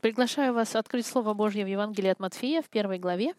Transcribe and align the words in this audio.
Приглашаю 0.00 0.54
вас 0.54 0.76
открыть 0.76 1.06
Слово 1.06 1.34
Божье 1.34 1.64
в 1.64 1.68
Евангелии 1.68 2.10
от 2.10 2.20
Матфея 2.20 2.62
в 2.62 2.68
первой 2.68 2.98
главе. 2.98 3.34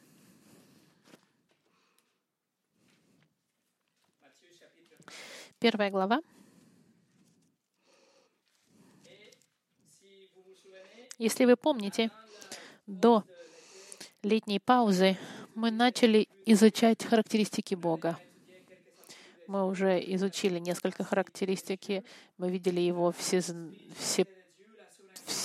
Первая 5.59 5.89
глава. 5.89 6.21
Если 11.17 11.45
вы 11.45 11.57
помните, 11.57 12.11
до 12.85 13.23
летней 14.21 14.59
паузы 14.59 15.17
мы 15.55 15.71
начали 15.71 16.27
изучать 16.45 17.03
характеристики 17.03 17.73
Бога. 17.73 18.19
Мы 19.47 19.65
уже 19.65 19.99
изучили 20.13 20.59
несколько 20.59 21.03
характеристики, 21.03 22.03
мы 22.37 22.51
видели 22.51 22.81
его 22.81 23.11
все, 23.11 23.41
все, 23.97 24.25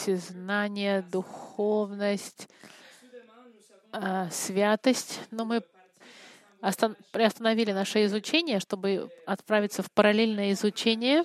всезнание, 0.02 1.02
духовность, 1.02 2.48
а, 3.92 4.28
святость, 4.30 5.20
но 5.30 5.44
мы 5.44 5.62
приостановили 7.12 7.70
наше 7.70 8.04
изучение, 8.06 8.58
чтобы 8.58 9.10
отправиться 9.26 9.82
в 9.82 9.90
параллельное 9.92 10.52
изучение, 10.52 11.24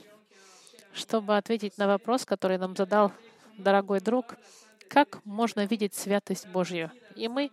чтобы 0.94 1.38
ответить 1.38 1.77
на 1.80 1.88
вопрос, 1.88 2.23
который 2.26 2.59
нам 2.59 2.76
задал 2.76 3.12
дорогой 3.58 4.00
друг, 4.00 4.36
как 4.89 5.25
можно 5.25 5.66
видеть 5.66 5.95
святость 5.95 6.48
Божью. 6.48 6.91
И 7.16 7.28
мы 7.28 7.50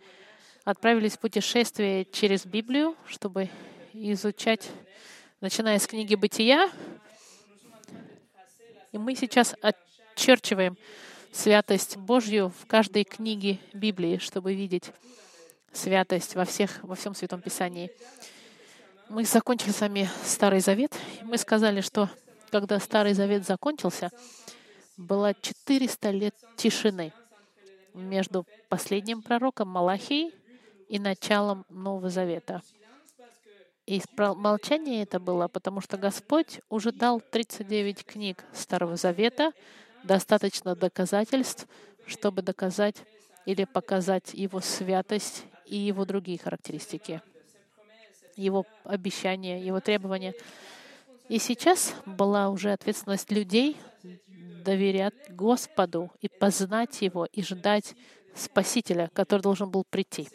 отправились 0.65 1.15
в 1.15 1.21
путешествие 1.21 2.05
через 2.05 2.45
Библию, 2.45 2.97
чтобы 3.07 3.49
изучать, 3.95 4.71
начиная 5.41 5.79
с 5.79 5.87
книги 5.87 6.15
«Бытия». 6.17 6.71
И 8.93 8.99
мы 8.99 9.15
сейчас 9.15 9.55
очерчиваем 10.15 10.77
святость 11.35 11.97
Божью 11.97 12.53
в 12.61 12.67
каждой 12.67 13.05
книге 13.05 13.59
Библии, 13.73 14.19
чтобы 14.19 14.55
видеть 14.55 14.93
святость 15.73 16.37
во, 16.37 16.45
всех, 16.45 16.83
во 16.83 16.95
всем 16.95 17.15
Святом 17.15 17.43
Писании. 17.43 17.91
Мы 19.09 19.25
закончили 19.25 19.73
с 19.73 19.81
вами 19.81 20.09
Старый 20.25 20.61
Завет. 20.61 20.95
И 21.21 21.25
мы 21.25 21.37
сказали, 21.37 21.81
что 21.81 22.09
когда 22.51 22.79
Старый 22.79 23.15
Завет 23.15 23.45
закончился, 23.45 24.11
было 24.97 25.35
400 25.35 26.11
лет 26.11 26.35
тишины 26.57 27.13
между 27.95 28.47
последним 28.69 29.21
пророком 29.21 29.69
Малахией 29.69 30.33
и 30.89 31.01
началом 31.01 31.67
Нового 31.69 32.11
Завета. 32.11 32.63
И 33.87 34.01
молчание 34.19 35.03
это 35.03 35.19
было, 35.19 35.49
потому 35.49 35.81
что 35.81 35.99
Господь 35.99 36.61
уже 36.71 36.93
дал 36.93 37.21
39 37.21 38.05
книг 38.05 38.45
Старого 38.55 38.97
Завета, 38.97 39.53
достаточно 40.05 40.77
доказательств, 40.77 41.67
чтобы 42.07 42.43
доказать 42.43 42.97
или 43.47 43.65
показать 43.65 44.35
Его 44.35 44.61
святость 44.61 45.45
и 45.67 45.77
Его 45.77 46.05
другие 46.05 46.39
характеристики, 46.39 47.21
Его 48.37 48.67
обещания, 48.85 49.65
Его 49.65 49.81
требования. 49.81 50.35
И 51.29 51.39
сейчас 51.39 51.95
была 52.05 52.51
уже 52.51 52.73
ответственность 52.73 53.31
людей 53.33 53.77
доверять 54.65 55.15
Господу 55.31 56.11
и 56.21 56.29
познать 56.29 57.03
Его 57.03 57.27
и 57.27 57.43
ждать 57.43 57.95
Спасителя, 58.35 59.11
который 59.13 59.43
должен 59.43 59.71
был 59.71 59.85
прийти. 59.85 60.29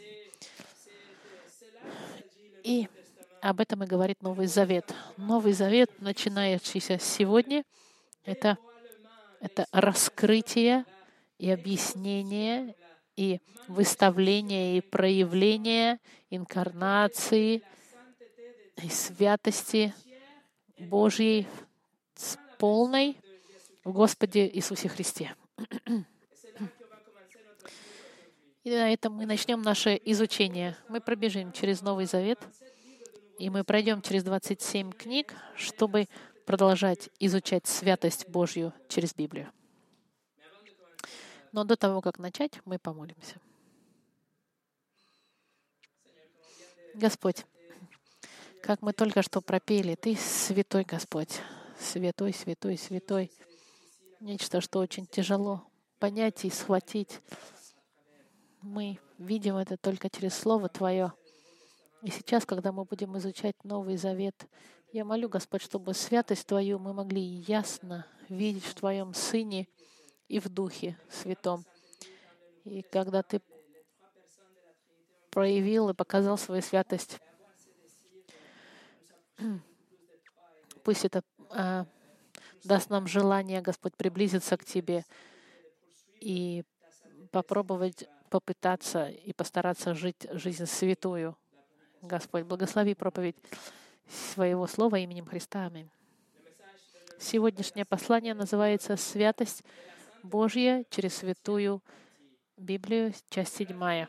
И 2.64 2.88
об 3.42 3.60
этом 3.60 3.84
и 3.84 3.88
говорит 3.88 4.22
Новый 4.22 4.48
Завет. 4.48 4.94
Новый 5.18 5.54
Завет, 5.54 5.90
начинающийся 6.00 7.00
сегодня, 7.00 7.64
это, 8.26 8.58
это 9.40 9.68
раскрытие 9.72 10.86
и 11.38 11.50
объяснение, 11.50 12.76
и 13.16 13.40
выставление, 13.68 14.78
и 14.78 14.82
проявление 14.82 16.00
инкарнации 16.30 17.64
и 18.82 18.90
святости 18.90 19.94
Божьей 20.78 21.48
с 22.16 22.38
полной 22.58 23.18
в 23.84 23.92
Господе 23.92 24.48
Иисусе 24.48 24.90
Христе. 24.90 25.36
И 28.64 28.70
на 28.72 28.94
этом 28.94 29.14
мы 29.14 29.26
начнем 29.26 29.62
наше 29.62 30.00
изучение. 30.06 30.76
Мы 30.90 31.02
пробежим 31.02 31.52
через 31.52 31.82
Новый 31.82 32.06
Завет, 32.06 32.40
и 33.40 33.50
мы 33.50 33.64
пройдем 33.64 34.02
через 34.02 34.24
27 34.24 34.92
книг, 34.92 35.34
чтобы 35.56 36.08
продолжать 36.50 37.12
изучать 37.20 37.68
святость 37.68 38.28
Божью 38.28 38.74
через 38.88 39.14
Библию. 39.14 39.52
Но 41.52 41.64
до 41.64 41.78
того, 41.78 42.02
как 42.02 42.18
начать, 42.18 42.60
мы 42.66 42.80
помолимся. 42.80 43.36
Господь, 46.96 47.46
как 48.64 48.82
мы 48.82 48.94
только 48.94 49.22
что 49.22 49.42
пропели, 49.42 49.94
Ты 49.94 50.16
святой 50.16 50.86
Господь, 50.86 51.40
святой, 51.78 52.34
святой, 52.34 52.80
святой. 52.80 53.32
Нечто, 54.20 54.60
что 54.60 54.80
очень 54.80 55.06
тяжело 55.06 55.70
понять 56.00 56.46
и 56.46 56.50
схватить. 56.50 57.22
Мы 58.64 58.98
видим 59.20 59.56
это 59.56 59.78
только 59.78 60.10
через 60.10 60.34
Слово 60.34 60.68
Твое. 60.68 61.14
И 62.02 62.10
сейчас, 62.10 62.44
когда 62.48 62.72
мы 62.72 62.86
будем 62.86 63.16
изучать 63.20 63.64
Новый 63.64 63.98
Завет, 63.98 64.48
я 64.92 65.06
молю, 65.06 65.30
Господь, 65.30 65.62
чтобы 65.62 65.94
святость 65.94 66.48
Твою 66.48 66.80
мы 66.80 66.94
могли 66.94 67.22
ясно 67.22 68.08
видеть 68.28 68.64
в 68.64 68.74
Твоем 68.74 69.14
Сыне 69.14 69.68
и 70.28 70.40
в 70.40 70.50
Духе 70.50 70.98
Святом. 71.10 71.64
И 72.64 72.82
когда 72.82 73.22
Ты 73.22 73.42
проявил 75.30 75.90
и 75.90 75.94
показал 75.94 76.38
свою 76.38 76.64
святость, 76.64 77.20
пусть 80.84 81.06
это 81.06 81.22
а, 81.52 81.86
даст 82.64 82.90
нам 82.90 83.08
желание, 83.08 83.62
Господь, 83.62 83.96
приблизиться 83.96 84.58
к 84.58 84.66
Тебе 84.66 85.06
и 86.20 86.64
попробовать, 87.32 88.10
попытаться 88.32 89.08
и 89.08 89.34
постараться 89.34 89.94
жить 89.94 90.28
жизнь 90.32 90.66
святую. 90.66 91.38
Господь, 92.02 92.44
благослови 92.44 92.96
проповедь 92.96 93.36
своего 94.10 94.68
слова 94.68 94.98
именем 94.98 95.26
Христа. 95.26 95.66
Аминь. 95.66 95.90
Сегодняшнее 97.20 97.86
послание 97.86 98.34
называется 98.34 98.96
«Святость 98.96 99.64
Божья 100.24 100.86
через 100.90 101.16
святую 101.16 101.82
Библию», 102.58 103.14
часть 103.30 103.56
7. 103.58 104.08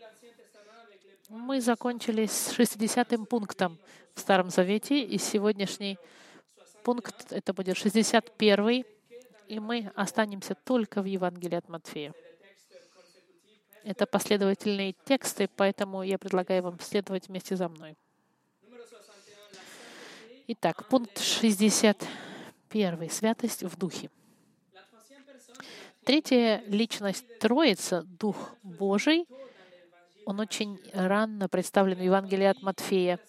Мы 1.28 1.60
закончили 1.60 2.26
с 2.26 2.58
60-м 2.58 3.26
пунктом 3.26 3.78
в 4.14 4.20
Старом 4.20 4.50
Завете, 4.50 5.02
и 5.02 5.18
сегодняшний 5.18 5.98
пункт, 6.82 7.32
это 7.32 7.52
будет 7.52 7.76
61 7.76 8.84
и 9.50 9.58
мы 9.58 9.90
останемся 9.96 10.54
только 10.54 11.02
в 11.02 11.06
Евангелии 11.06 11.56
от 11.56 11.68
Матфея. 11.68 12.14
Это 13.82 14.06
последовательные 14.06 14.94
тексты, 15.04 15.48
поэтому 15.56 16.04
я 16.04 16.18
предлагаю 16.18 16.62
вам 16.62 16.78
следовать 16.78 17.26
вместе 17.26 17.56
за 17.56 17.68
мной. 17.68 17.96
Итак, 20.52 20.88
пункт 20.88 21.20
61. 21.20 23.08
Святость 23.08 23.62
в 23.62 23.78
Духе. 23.78 24.10
Третья 26.04 26.64
личность 26.66 27.38
Троица, 27.38 28.02
Дух 28.02 28.56
Божий, 28.64 29.28
он 30.26 30.40
очень 30.40 30.80
рано 30.92 31.48
представлен 31.48 31.98
в 31.98 32.02
Евангелии 32.02 32.46
от 32.46 32.62
Матфея 32.62 33.20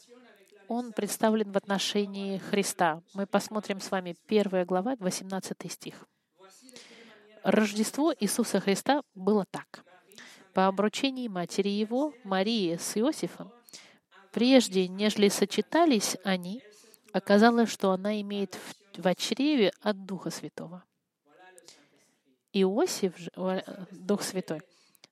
он 0.67 0.93
представлен 0.93 1.51
в 1.51 1.57
отношении 1.57 2.39
Христа. 2.39 3.03
Мы 3.13 3.27
посмотрим 3.27 3.81
с 3.81 3.91
вами 3.91 4.15
первая 4.25 4.65
глава, 4.65 4.95
18 4.97 5.71
стих. 5.71 6.07
Рождество 7.43 8.15
Иисуса 8.19 8.59
Христа 8.59 9.03
было 9.13 9.45
так. 9.51 9.85
По 10.53 10.65
обручении 10.65 11.27
матери 11.27 11.69
его, 11.69 12.15
Марии 12.23 12.77
с 12.77 12.97
Иосифом, 12.97 13.51
прежде 14.31 14.87
нежели 14.87 15.29
сочетались 15.29 16.17
они, 16.23 16.63
оказалось, 17.13 17.69
что 17.69 17.91
она 17.91 18.19
имеет 18.21 18.57
в 18.93 19.15
чреве 19.15 19.71
от 19.81 20.05
Духа 20.05 20.29
Святого. 20.29 20.83
Иосиф, 22.53 23.13
Дух 23.91 24.23
Святой. 24.23 24.61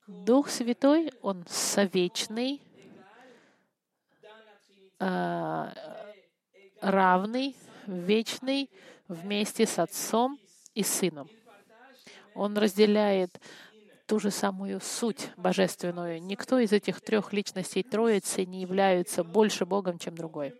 Дух 0.06 0.50
Святой, 0.50 1.12
Он 1.22 1.44
совечный, 1.48 2.60
а, 4.98 5.72
равный, 6.80 7.56
вечный 7.86 8.70
вместе 9.08 9.66
с 9.66 9.78
Отцом 9.78 10.38
и 10.74 10.82
Сыном. 10.82 11.28
Он 12.34 12.56
разделяет 12.56 13.40
ту 14.06 14.18
же 14.18 14.30
самую 14.30 14.80
суть 14.80 15.30
божественную. 15.36 16.20
Никто 16.22 16.58
из 16.58 16.72
этих 16.72 17.00
трех 17.00 17.32
личностей 17.32 17.82
Троицы 17.82 18.44
не 18.44 18.60
является 18.60 19.24
больше 19.24 19.64
Богом, 19.64 19.98
чем 19.98 20.16
другой. 20.16 20.54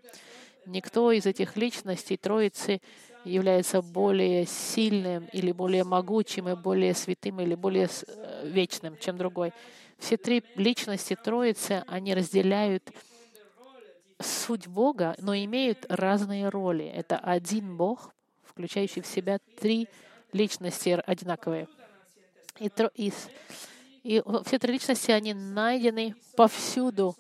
Никто 0.67 1.11
из 1.13 1.27
этих 1.27 1.57
личностей 1.57 2.17
Троицы 2.17 2.81
является 3.25 3.83
более 3.83 4.47
сильным 4.47 5.27
или 5.33 5.53
более 5.53 5.85
могучим, 5.85 6.49
и 6.49 6.55
более 6.55 6.95
святым 6.95 7.41
или 7.41 7.55
более 7.55 7.89
э, 7.89 8.49
вечным, 8.49 8.97
чем 8.99 9.19
другой. 9.19 9.53
Все 9.99 10.17
три 10.17 10.43
личности 10.57 11.17
Троицы, 11.17 11.85
они 11.87 12.15
разделяют 12.15 12.91
суть 14.19 14.67
Бога, 14.67 15.15
но 15.19 15.35
имеют 15.35 15.87
разные 15.89 16.49
роли. 16.49 16.87
Это 16.87 17.19
один 17.19 17.77
Бог, 17.77 18.15
включающий 18.43 19.03
в 19.03 19.07
себя 19.07 19.39
три 19.59 19.89
личности 20.33 21.01
одинаковые. 21.07 21.69
И, 22.59 22.71
и, 22.95 23.13
и 24.03 24.23
все 24.45 24.59
три 24.59 24.73
личности, 24.75 25.11
они 25.11 25.35
найдены 25.35 26.15
повсюду 26.37 27.17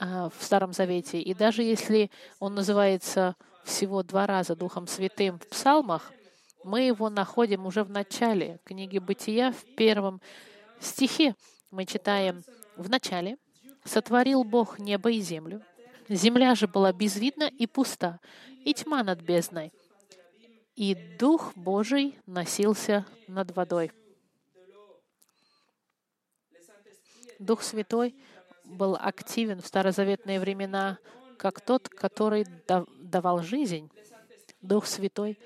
в 0.00 0.32
Старом 0.40 0.72
Завете. 0.72 1.20
И 1.20 1.34
даже 1.34 1.62
если 1.62 2.10
он 2.38 2.54
называется 2.54 3.36
всего 3.64 4.02
два 4.02 4.26
раза 4.26 4.54
Духом 4.56 4.86
Святым 4.86 5.38
в 5.38 5.48
псалмах, 5.48 6.12
мы 6.64 6.82
его 6.82 7.10
находим 7.10 7.66
уже 7.66 7.84
в 7.84 7.90
начале 7.90 8.58
книги 8.64 8.98
Бытия, 8.98 9.52
в 9.52 9.64
первом 9.76 10.20
стихе. 10.80 11.34
Мы 11.70 11.84
читаем 11.84 12.42
в 12.76 12.88
начале 12.88 13.36
«Сотворил 13.84 14.44
Бог 14.44 14.78
небо 14.78 15.10
и 15.10 15.20
землю. 15.20 15.62
Земля 16.08 16.54
же 16.54 16.66
была 16.66 16.92
безвидна 16.92 17.44
и 17.44 17.66
пуста, 17.66 18.20
и 18.64 18.72
тьма 18.74 19.02
над 19.02 19.20
бездной. 19.20 19.72
И 20.74 20.94
Дух 21.18 21.52
Божий 21.54 22.18
носился 22.26 23.06
над 23.28 23.54
водой». 23.54 23.92
Дух 27.38 27.62
Святой 27.62 28.14
был 28.64 28.96
активен 29.00 29.60
в 29.60 29.66
старозаветные 29.66 30.40
времена 30.40 30.98
как 31.36 31.60
тот, 31.60 31.88
который 31.88 32.46
давал 32.66 33.42
жизнь. 33.42 33.90
Дух 34.60 34.86
Святой 34.86 35.38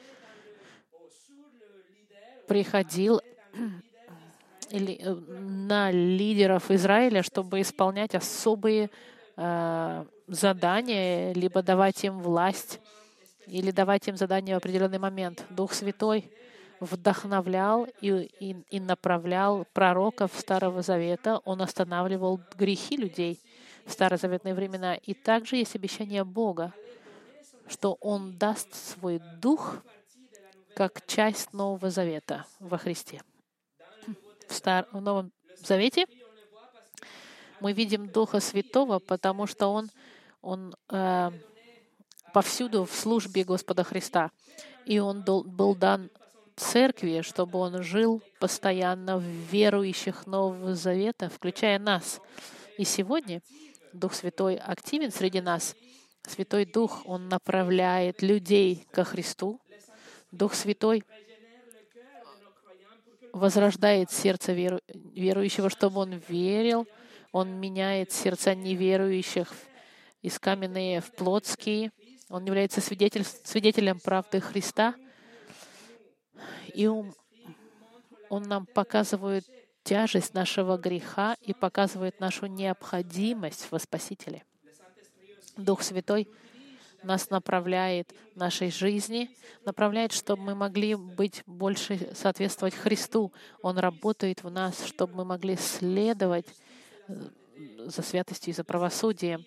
приходил 2.46 3.20
э, 4.70 5.14
на 5.14 5.90
лидеров 5.90 6.70
Израиля, 6.70 7.22
чтобы 7.22 7.60
исполнять 7.60 8.14
особые 8.14 8.90
э, 9.36 10.04
задания, 10.28 11.32
либо 11.34 11.62
давать 11.62 12.04
им 12.04 12.20
власть, 12.20 12.80
или 13.46 13.70
давать 13.70 14.06
им 14.08 14.16
задания 14.16 14.54
в 14.54 14.58
определенный 14.58 14.98
момент. 14.98 15.44
Дух 15.50 15.72
Святой 15.72 16.30
вдохновлял 16.80 17.86
и, 18.00 18.30
и, 18.40 18.56
и 18.70 18.80
направлял 18.80 19.66
пророков 19.72 20.32
Старого 20.34 20.82
Завета. 20.82 21.40
Он 21.44 21.62
останавливал 21.62 22.40
грехи 22.56 22.96
людей 22.96 23.40
в 23.84 23.92
старозаветные 23.92 24.54
времена. 24.54 24.94
И 24.94 25.14
также 25.14 25.56
есть 25.56 25.74
обещание 25.74 26.24
Бога, 26.24 26.72
что 27.66 27.94
Он 28.00 28.36
даст 28.36 28.74
свой 28.74 29.20
дух 29.40 29.82
как 30.74 31.04
часть 31.06 31.52
Нового 31.52 31.90
Завета 31.90 32.46
во 32.60 32.78
Христе. 32.78 33.22
В, 34.48 34.54
Стар... 34.54 34.86
в 34.92 35.00
Новом 35.00 35.32
Завете 35.56 36.06
мы 37.60 37.72
видим 37.72 38.08
Духа 38.08 38.40
Святого, 38.40 39.00
потому 39.00 39.46
что 39.46 39.66
Он, 39.68 39.90
он 40.40 40.76
э, 40.90 41.30
повсюду 42.32 42.84
в 42.84 42.94
службе 42.94 43.42
Господа 43.42 43.82
Христа. 43.82 44.30
И 44.86 45.00
Он 45.00 45.22
был 45.22 45.74
дан 45.74 46.10
церкви, 46.58 47.22
чтобы 47.22 47.58
Он 47.58 47.82
жил 47.82 48.22
постоянно 48.40 49.18
в 49.18 49.22
верующих 49.22 50.26
Нового 50.26 50.74
Завета, 50.74 51.28
включая 51.28 51.78
нас. 51.78 52.20
И 52.76 52.84
сегодня 52.84 53.42
Дух 53.92 54.14
Святой 54.14 54.56
активен 54.56 55.10
среди 55.10 55.40
нас. 55.40 55.74
Святой 56.26 56.64
Дух, 56.64 57.02
Он 57.06 57.28
направляет 57.28 58.22
людей 58.22 58.86
ко 58.90 59.04
Христу. 59.04 59.60
Дух 60.30 60.54
Святой 60.54 61.02
возрождает 63.32 64.10
сердце 64.10 64.52
веру, 64.52 64.80
верующего, 65.14 65.70
чтобы 65.70 66.00
он 66.00 66.20
верил. 66.28 66.86
Он 67.32 67.60
меняет 67.60 68.12
сердца 68.12 68.54
неверующих 68.54 69.52
из 70.22 70.38
каменные 70.38 71.00
в 71.00 71.12
плотские. 71.12 71.92
Он 72.28 72.44
является 72.44 72.80
свидетель, 72.80 73.24
свидетелем 73.24 74.00
правды 74.00 74.40
Христа. 74.40 74.94
И 76.74 76.86
он, 76.86 77.14
он 78.28 78.42
нам 78.44 78.66
показывает 78.66 79.44
тяжесть 79.84 80.34
нашего 80.34 80.76
греха 80.76 81.36
и 81.40 81.54
показывает 81.54 82.20
нашу 82.20 82.46
необходимость 82.46 83.70
во 83.70 83.78
Спасителе. 83.78 84.44
Дух 85.56 85.82
Святой 85.82 86.28
нас 87.02 87.30
направляет 87.30 88.12
нашей 88.34 88.70
жизни, 88.70 89.30
направляет, 89.64 90.12
чтобы 90.12 90.42
мы 90.42 90.54
могли 90.54 90.94
быть 90.94 91.42
больше 91.46 92.10
соответствовать 92.14 92.74
Христу. 92.74 93.32
Он 93.62 93.78
работает 93.78 94.42
в 94.42 94.50
нас, 94.50 94.84
чтобы 94.84 95.14
мы 95.14 95.24
могли 95.24 95.56
следовать 95.56 96.46
э, 97.08 97.14
за 97.86 98.02
святостью 98.02 98.50
и 98.50 98.54
за 98.54 98.64
правосудием. 98.64 99.44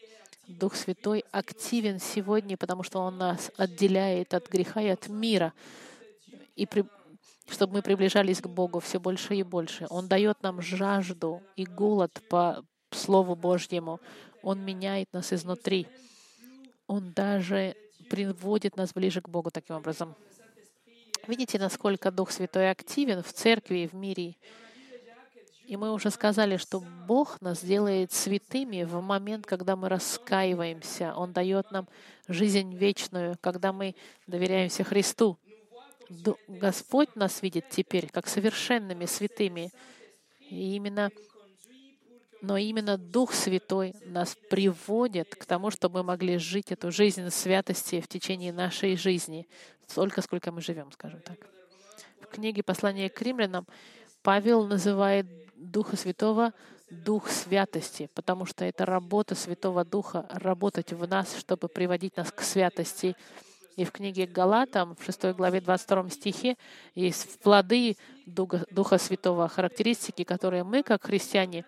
Дух 0.48 0.76
Святой 0.76 1.24
активен 1.32 2.00
сегодня, 2.00 2.58
потому 2.58 2.84
что 2.84 3.00
Он 3.00 3.18
нас 3.18 3.52
отделяет 3.58 4.34
от 4.34 4.50
греха 4.50 4.82
и 4.82 4.88
от 4.88 5.08
мира. 5.08 5.54
И 6.56 6.65
при, 6.65 6.86
чтобы 7.50 7.75
мы 7.75 7.81
приближались 7.81 8.42
к 8.42 8.48
Богу 8.48 8.80
все 8.80 9.00
больше 9.00 9.36
и 9.36 9.44
больше. 9.44 9.88
Он 9.89 10.07
дает 10.07 10.42
нам 10.44 10.62
жажду 10.62 11.42
и 11.56 11.65
голод 11.65 12.21
по 12.30 12.63
Слову 12.92 13.36
Божьему. 13.36 14.00
Он 14.44 14.59
меняет 14.63 15.13
нас 15.13 15.33
изнутри. 15.33 15.88
Он 16.88 17.13
даже 17.13 17.75
приводит 18.09 18.75
нас 18.75 18.94
ближе 18.94 19.21
к 19.21 19.30
Богу 19.30 19.51
таким 19.51 19.77
образом. 19.77 20.15
Видите, 21.27 21.59
насколько 21.59 22.12
Дух 22.12 22.31
Святой 22.31 22.71
активен 22.71 23.21
в 23.24 23.31
церкви 23.31 23.80
и 23.80 23.88
в 23.88 23.94
мире. 23.94 24.36
И 25.65 25.77
мы 25.77 25.94
уже 25.94 26.09
сказали, 26.09 26.57
что 26.57 26.83
Бог 27.07 27.39
нас 27.39 27.63
делает 27.63 28.12
святыми 28.12 28.83
в 28.83 29.00
момент, 29.01 29.45
когда 29.45 29.77
мы 29.77 29.88
раскаиваемся. 29.88 31.13
Он 31.15 31.31
дает 31.31 31.71
нам 31.71 31.88
жизнь 32.27 32.75
вечную, 32.75 33.38
когда 33.39 33.71
мы 33.71 33.95
доверяемся 34.27 34.83
Христу. 34.83 35.38
Господь 36.48 37.15
нас 37.15 37.42
видит 37.42 37.69
теперь 37.69 38.09
как 38.09 38.27
совершенными, 38.27 39.06
святыми. 39.06 39.71
И 40.39 40.75
именно, 40.75 41.09
но 42.42 42.57
именно 42.57 42.98
Дух 42.98 43.33
Святой 43.33 43.94
нас 44.06 44.38
приводит 44.50 45.36
к 45.36 45.45
тому, 45.45 45.71
чтобы 45.71 46.00
мы 46.00 46.07
могли 46.07 46.38
жить 46.38 46.71
эту 46.71 46.92
жизнь 46.92 47.30
святости 47.30 48.01
в 48.01 48.07
течение 48.07 48.51
нашей 48.51 48.98
жизни, 48.98 49.48
столько, 49.88 50.21
сколько 50.21 50.51
мы 50.51 50.62
живем, 50.62 50.92
скажем 50.92 51.21
так. 51.21 51.38
В 52.22 52.27
книге 52.27 52.63
«Послание 52.63 53.10
к 53.10 53.22
римлянам» 53.22 53.65
Павел 54.22 54.65
называет 54.65 55.27
Духа 55.55 55.96
Святого 55.96 56.53
Дух 56.91 57.29
святости, 57.29 58.10
потому 58.13 58.46
что 58.46 58.65
это 58.65 58.86
работа 58.86 59.34
Святого 59.34 59.86
Духа, 59.86 60.25
работать 60.29 60.91
в 60.91 61.08
нас, 61.08 61.38
чтобы 61.38 61.70
приводить 61.70 62.17
нас 62.17 62.31
к 62.34 62.41
святости. 62.41 63.15
И 63.78 63.86
в 63.86 63.92
книге 63.92 64.25
Галатам, 64.25 64.96
в 64.96 65.04
6 65.04 65.34
главе 65.34 65.62
22 65.62 66.10
стихе, 66.10 66.58
есть 66.94 67.40
плоды 67.40 67.96
Духа, 68.25 68.98
Святого, 68.98 69.48
характеристики, 69.48 70.24
которые 70.24 70.63
мы, 70.63 70.84
как 70.84 71.06
христиане, 71.06 71.66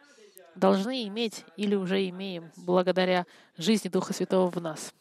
должны 0.56 1.08
иметь 1.08 1.46
или 1.56 1.76
уже 1.76 2.08
имеем 2.10 2.52
благодаря 2.58 3.26
жизни 3.58 3.90
Духа 3.90 4.14
Святого 4.14 4.52
в 4.52 4.62
нас. 4.62 4.94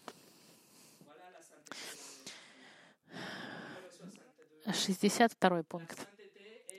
62 4.73 5.63
пункт. 5.65 6.07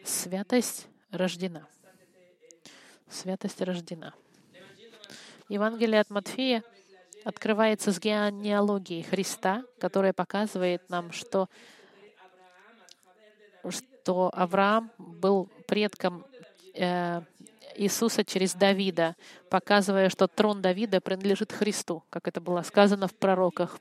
Святость 0.06 0.88
рождена. 1.12 1.68
Святость 3.10 3.62
рождена. 3.62 4.13
Евангелие 5.50 6.00
от 6.00 6.10
Матфея 6.10 6.63
открывается 7.24 7.92
с 7.92 8.00
генеалогией 8.00 9.03
Христа, 9.03 9.63
которая 9.80 10.13
показывает 10.13 10.89
нам, 10.89 11.12
что, 11.12 11.50
что 13.70 14.32
Авраам 14.34 14.92
был 14.98 15.50
предком 15.68 16.25
э, 16.75 17.22
Иисуса 17.75 18.24
через 18.24 18.53
Давида, 18.53 19.15
показывая, 19.50 20.10
что 20.10 20.27
трон 20.27 20.62
Давида 20.62 21.01
принадлежит 21.01 21.51
Христу, 21.51 22.03
как 22.10 22.27
это 22.27 22.42
было 22.42 22.62
сказано 22.62 23.08
в 23.08 23.15
пророках. 23.15 23.80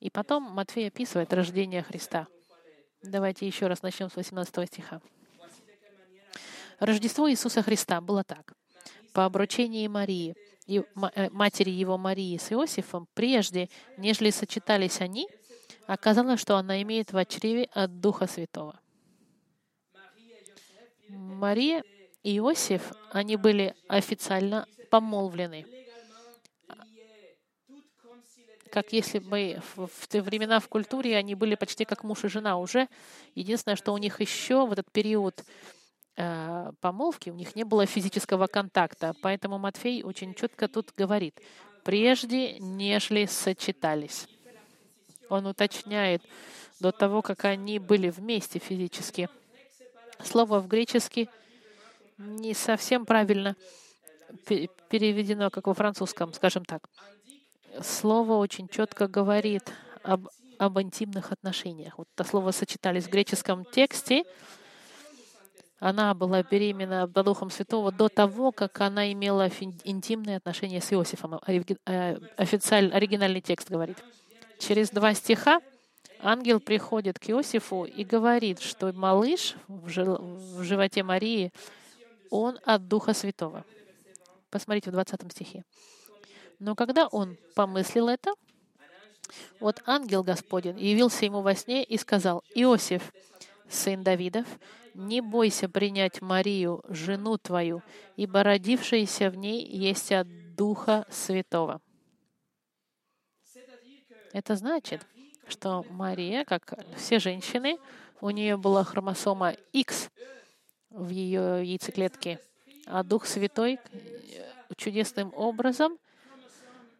И 0.00 0.10
потом 0.10 0.44
Матфей 0.44 0.88
описывает 0.88 1.32
рождение 1.32 1.82
Христа. 1.82 2.28
Давайте 3.02 3.46
еще 3.46 3.66
раз 3.66 3.82
начнем 3.82 4.10
с 4.10 4.16
18 4.16 4.68
стиха. 4.68 5.00
Рождество 6.78 7.28
Иисуса 7.30 7.62
Христа 7.62 8.00
было 8.00 8.22
так. 8.22 8.52
По 9.12 9.24
обручении 9.24 9.86
Марии— 9.88 10.36
матери 11.32 11.70
его 11.70 11.96
Марии 11.98 12.36
с 12.36 12.52
Иосифом, 12.52 13.08
прежде, 13.14 13.68
нежели 13.96 14.30
сочетались 14.30 15.00
они, 15.00 15.28
оказалось, 15.86 16.40
что 16.40 16.56
она 16.56 16.82
имеет 16.82 17.12
в 17.12 17.24
чреве 17.24 17.68
от 17.72 18.00
Духа 18.00 18.26
Святого. 18.26 18.78
Мария 21.08 21.82
и 22.22 22.36
Иосиф, 22.38 22.92
они 23.12 23.36
были 23.36 23.74
официально 23.88 24.66
помолвлены. 24.90 25.64
как 28.68 28.92
если 28.92 29.18
бы 29.18 29.60
в 29.74 30.08
те 30.08 30.22
времена 30.22 30.60
в 30.60 30.68
культуре 30.68 31.16
они 31.16 31.34
были 31.34 31.54
почти 31.54 31.84
как 31.84 32.04
муж 32.04 32.24
и 32.24 32.28
жена 32.28 32.58
уже. 32.58 32.88
Единственное, 33.34 33.76
что 33.76 33.92
у 33.92 33.98
них 33.98 34.20
еще 34.20 34.66
в 34.66 34.72
этот 34.72 34.90
период 34.92 35.44
э, 36.18 36.72
помолвки, 36.80 37.30
у 37.30 37.34
них 37.34 37.56
не 37.56 37.64
было 37.64 37.86
физического 37.86 38.46
контакта. 38.46 39.14
Поэтому 39.22 39.58
Матфей 39.58 40.02
очень 40.02 40.34
четко 40.34 40.68
тут 40.68 40.92
говорит, 40.96 41.40
прежде 41.84 42.58
нежели 42.58 43.26
сочетались. 43.26 44.26
Он 45.30 45.46
уточняет 45.46 46.22
до 46.80 46.92
того, 46.92 47.22
как 47.22 47.44
они 47.44 47.78
были 47.78 48.10
вместе 48.10 48.58
физически. 48.58 49.28
Слово 50.22 50.60
в 50.60 50.66
греческий 50.66 51.28
не 52.18 52.54
совсем 52.54 53.06
правильно 53.06 53.56
переведено, 54.90 55.50
как 55.50 55.66
во 55.66 55.74
французском, 55.74 56.32
скажем 56.32 56.64
так. 56.64 56.88
Слово 57.80 58.34
очень 58.34 58.68
четко 58.68 59.06
говорит 59.06 59.72
об, 60.02 60.28
об 60.58 60.80
интимных 60.80 61.32
отношениях. 61.32 61.98
Вот 61.98 62.08
это 62.14 62.28
слово 62.28 62.50
сочетались 62.50 63.04
в 63.04 63.10
греческом 63.10 63.64
тексте. 63.64 64.24
Она 65.78 66.12
была 66.14 66.42
беременна 66.42 67.06
Духом 67.06 67.50
Святого 67.50 67.92
до 67.92 68.08
того, 68.08 68.50
как 68.50 68.80
она 68.80 69.12
имела 69.12 69.48
интимные 69.84 70.38
отношения 70.38 70.80
с 70.80 70.92
Иосифом. 70.92 71.40
Э, 71.86 72.18
официальный, 72.36 72.92
оригинальный 72.92 73.40
текст 73.40 73.70
говорит. 73.70 73.96
Через 74.58 74.90
два 74.90 75.14
стиха 75.14 75.60
ангел 76.20 76.58
приходит 76.58 77.20
к 77.20 77.30
Иосифу 77.30 77.84
и 77.84 78.04
говорит, 78.04 78.58
что 78.58 78.92
малыш 78.92 79.54
в 79.68 80.62
животе 80.62 81.04
Марии, 81.04 81.52
он 82.30 82.58
от 82.64 82.88
Духа 82.88 83.14
Святого. 83.14 83.64
Посмотрите 84.50 84.90
в 84.90 84.94
20 84.94 85.30
стихе. 85.30 85.64
Но 86.58 86.74
когда 86.74 87.06
он 87.06 87.36
помыслил 87.54 88.08
это, 88.08 88.32
вот 89.60 89.80
ангел 89.86 90.24
Господень 90.24 90.78
явился 90.80 91.24
ему 91.24 91.42
во 91.42 91.54
сне 91.54 91.84
и 91.84 91.96
сказал, 91.98 92.42
«Иосиф, 92.54 93.12
сын 93.68 94.02
Давидов, 94.02 94.46
не 94.98 95.20
бойся 95.20 95.68
принять 95.68 96.20
Марию, 96.20 96.82
жену 96.88 97.38
твою, 97.38 97.82
ибо 98.16 98.42
родившаяся 98.42 99.30
в 99.30 99.36
ней 99.36 99.64
есть 99.64 100.10
от 100.12 100.26
Духа 100.56 101.06
Святого». 101.08 101.80
Это 104.32 104.56
значит, 104.56 105.06
что 105.46 105.86
Мария, 105.88 106.44
как 106.44 106.74
все 106.96 107.18
женщины, 107.18 107.78
у 108.20 108.30
нее 108.30 108.56
была 108.56 108.82
хромосома 108.84 109.52
X 109.72 110.10
в 110.90 111.08
ее 111.08 111.62
яйцеклетке, 111.64 112.40
а 112.86 113.02
Дух 113.04 113.26
Святой 113.26 113.78
чудесным 114.76 115.32
образом 115.34 115.96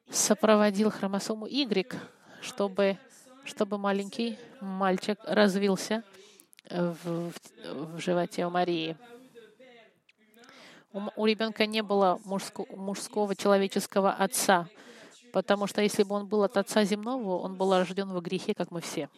сопроводил 0.08 0.90
хромосому 0.90 1.46
Y, 1.46 1.94
чтобы, 2.40 2.96
чтобы 3.44 3.76
маленький 3.76 4.38
мальчик 4.60 5.18
развился 5.24 6.04
в, 6.70 7.32
в 7.64 7.98
животе 8.00 8.46
у 8.46 8.50
Марии. 8.50 8.96
У, 10.92 11.00
у 11.16 11.26
ребенка 11.26 11.66
не 11.66 11.82
было 11.82 12.20
мужско, 12.24 12.64
мужского 12.70 13.34
человеческого 13.36 14.12
отца, 14.12 14.68
потому 15.32 15.66
что 15.66 15.82
если 15.82 16.02
бы 16.02 16.14
он 16.14 16.26
был 16.26 16.42
от 16.42 16.56
отца 16.56 16.84
земного, 16.84 17.38
он 17.38 17.56
был 17.56 17.72
рожден 17.72 18.08
во 18.08 18.20
грехе, 18.20 18.54
как 18.54 18.70
мы 18.70 18.80
все. 18.80 19.08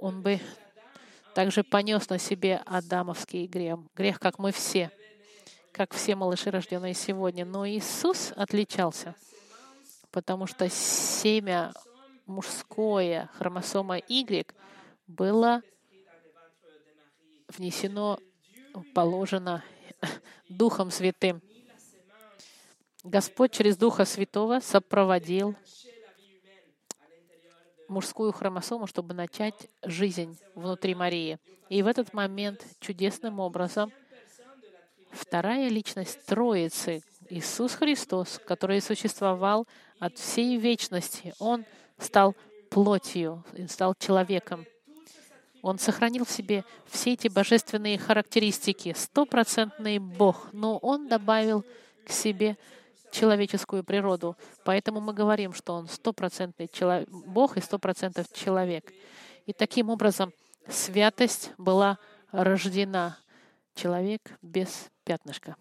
Он 0.00 0.22
бы 0.22 0.40
также 1.34 1.64
понес 1.64 2.08
на 2.08 2.18
себе 2.18 2.62
адамовский 2.66 3.46
грех, 3.46 3.78
грех, 3.94 4.20
как 4.20 4.38
мы 4.38 4.52
все— 4.52 4.90
как 5.72 5.94
все 5.94 6.14
малыши, 6.14 6.50
рожденные 6.50 6.94
сегодня. 6.94 7.44
Но 7.44 7.66
Иисус 7.66 8.32
отличался, 8.36 9.14
потому 10.10 10.46
что 10.46 10.68
семя 10.68 11.72
мужское, 12.26 13.30
хромосома 13.38 13.96
Y, 13.96 14.46
было 15.06 15.62
внесено, 17.56 18.18
положено 18.94 19.64
Духом 20.48 20.90
Святым. 20.90 21.40
Господь 23.04 23.52
через 23.52 23.76
Духа 23.76 24.04
Святого 24.04 24.60
сопроводил 24.60 25.54
мужскую 27.88 28.32
хромосому, 28.32 28.86
чтобы 28.86 29.14
начать 29.14 29.68
жизнь 29.82 30.38
внутри 30.54 30.94
Марии. 30.94 31.38
И 31.68 31.82
в 31.82 31.86
этот 31.86 32.12
момент 32.12 32.64
чудесным 32.80 33.40
образом 33.40 33.92
Вторая 35.12 35.68
личность 35.68 36.24
Троицы, 36.24 37.02
Иисус 37.28 37.74
Христос, 37.74 38.40
который 38.46 38.80
существовал 38.80 39.68
от 39.98 40.16
всей 40.16 40.56
вечности, 40.56 41.34
Он 41.38 41.66
стал 41.98 42.34
плотью, 42.70 43.44
стал 43.68 43.94
человеком. 43.98 44.64
Он 45.62 45.78
сохранил 45.78 46.24
в 46.24 46.30
себе 46.30 46.64
все 46.86 47.12
эти 47.12 47.28
божественные 47.28 47.96
характеристики, 47.96 48.92
стопроцентный 48.96 49.98
Бог, 49.98 50.48
но 50.52 50.76
Он 50.78 51.06
добавил 51.06 51.64
к 52.04 52.10
себе 52.10 52.58
человеческую 53.12 53.84
природу. 53.84 54.36
Поэтому 54.64 55.00
мы 55.00 55.14
говорим, 55.14 55.54
что 55.54 55.74
Он 55.74 55.86
стопроцентный 55.86 56.68
Бог 57.08 57.56
и 57.56 57.60
сто 57.60 57.78
человек. 58.32 58.92
И 59.46 59.52
таким 59.52 59.88
образом 59.88 60.32
святость 60.68 61.52
была 61.58 61.98
рождена 62.32 63.18
человек 63.74 64.20
без 64.42 64.90
пятнышка. 65.04 65.56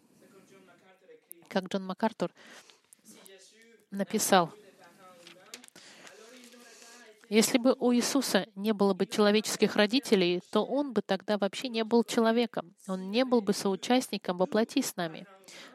Как 1.47 1.65
Джон 1.65 1.85
МакАртур 1.85 2.31
написал, 3.91 4.51
если 7.31 7.57
бы 7.59 7.77
у 7.79 7.93
Иисуса 7.93 8.45
не 8.55 8.73
было 8.73 8.93
бы 8.93 9.05
человеческих 9.05 9.77
родителей, 9.77 10.41
то 10.51 10.65
он 10.65 10.91
бы 10.91 11.01
тогда 11.01 11.37
вообще 11.37 11.69
не 11.69 11.85
был 11.85 12.03
человеком. 12.03 12.75
Он 12.89 13.09
не 13.09 13.23
был 13.23 13.39
бы 13.39 13.53
соучастником 13.53 14.37
во 14.37 14.47
плоти 14.47 14.81
с 14.81 14.97
нами. 14.97 15.25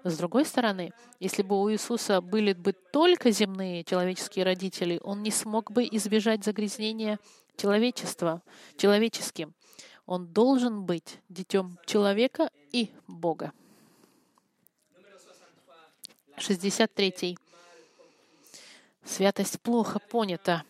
С 0.05 0.19
другой 0.19 0.45
стороны, 0.45 0.93
если 1.19 1.41
бы 1.41 1.59
у 1.59 1.73
Иисуса 1.73 2.21
были 2.21 2.53
бы 2.53 2.75
только 2.75 3.31
земные 3.31 3.85
человеческие 3.85 4.45
родители, 4.45 5.01
он 5.03 5.23
не 5.23 5.31
смог 5.31 5.73
бы 5.73 5.85
избежать 5.85 6.45
загрязнения 6.45 7.19
человечества, 7.57 8.43
человеческим. 8.77 9.55
Он 10.05 10.27
должен 10.27 10.85
быть 10.85 11.21
детем 11.31 11.79
человека 11.87 12.51
и 12.71 12.91
Бога. 13.09 13.55
63. 16.37 17.39
Святость 19.07 19.59
плохо 19.63 19.99
понята. 20.01 20.63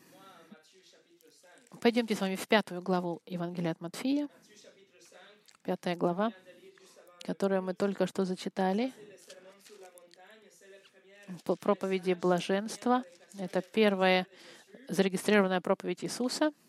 Пойдемте 1.87 2.16
с 2.16 2.21
вами 2.21 2.35
в 2.35 2.49
пятую 2.49 2.83
главу 2.83 3.23
Евангелия 3.26 3.71
от 3.71 3.81
Матфея. 3.81 4.28
Пятая 5.62 5.95
глава, 5.95 6.33
которую 7.21 7.62
мы 7.62 7.75
только 7.75 8.09
что 8.09 8.25
зачитали. 8.25 8.93
По 11.45 11.55
проповеди 11.55 12.14
блаженства. 12.14 13.05
Это 13.38 13.62
первая 13.62 14.26
зарегистрированная 14.88 15.61
проповедь 15.61 16.02
Иисуса— 16.02 16.50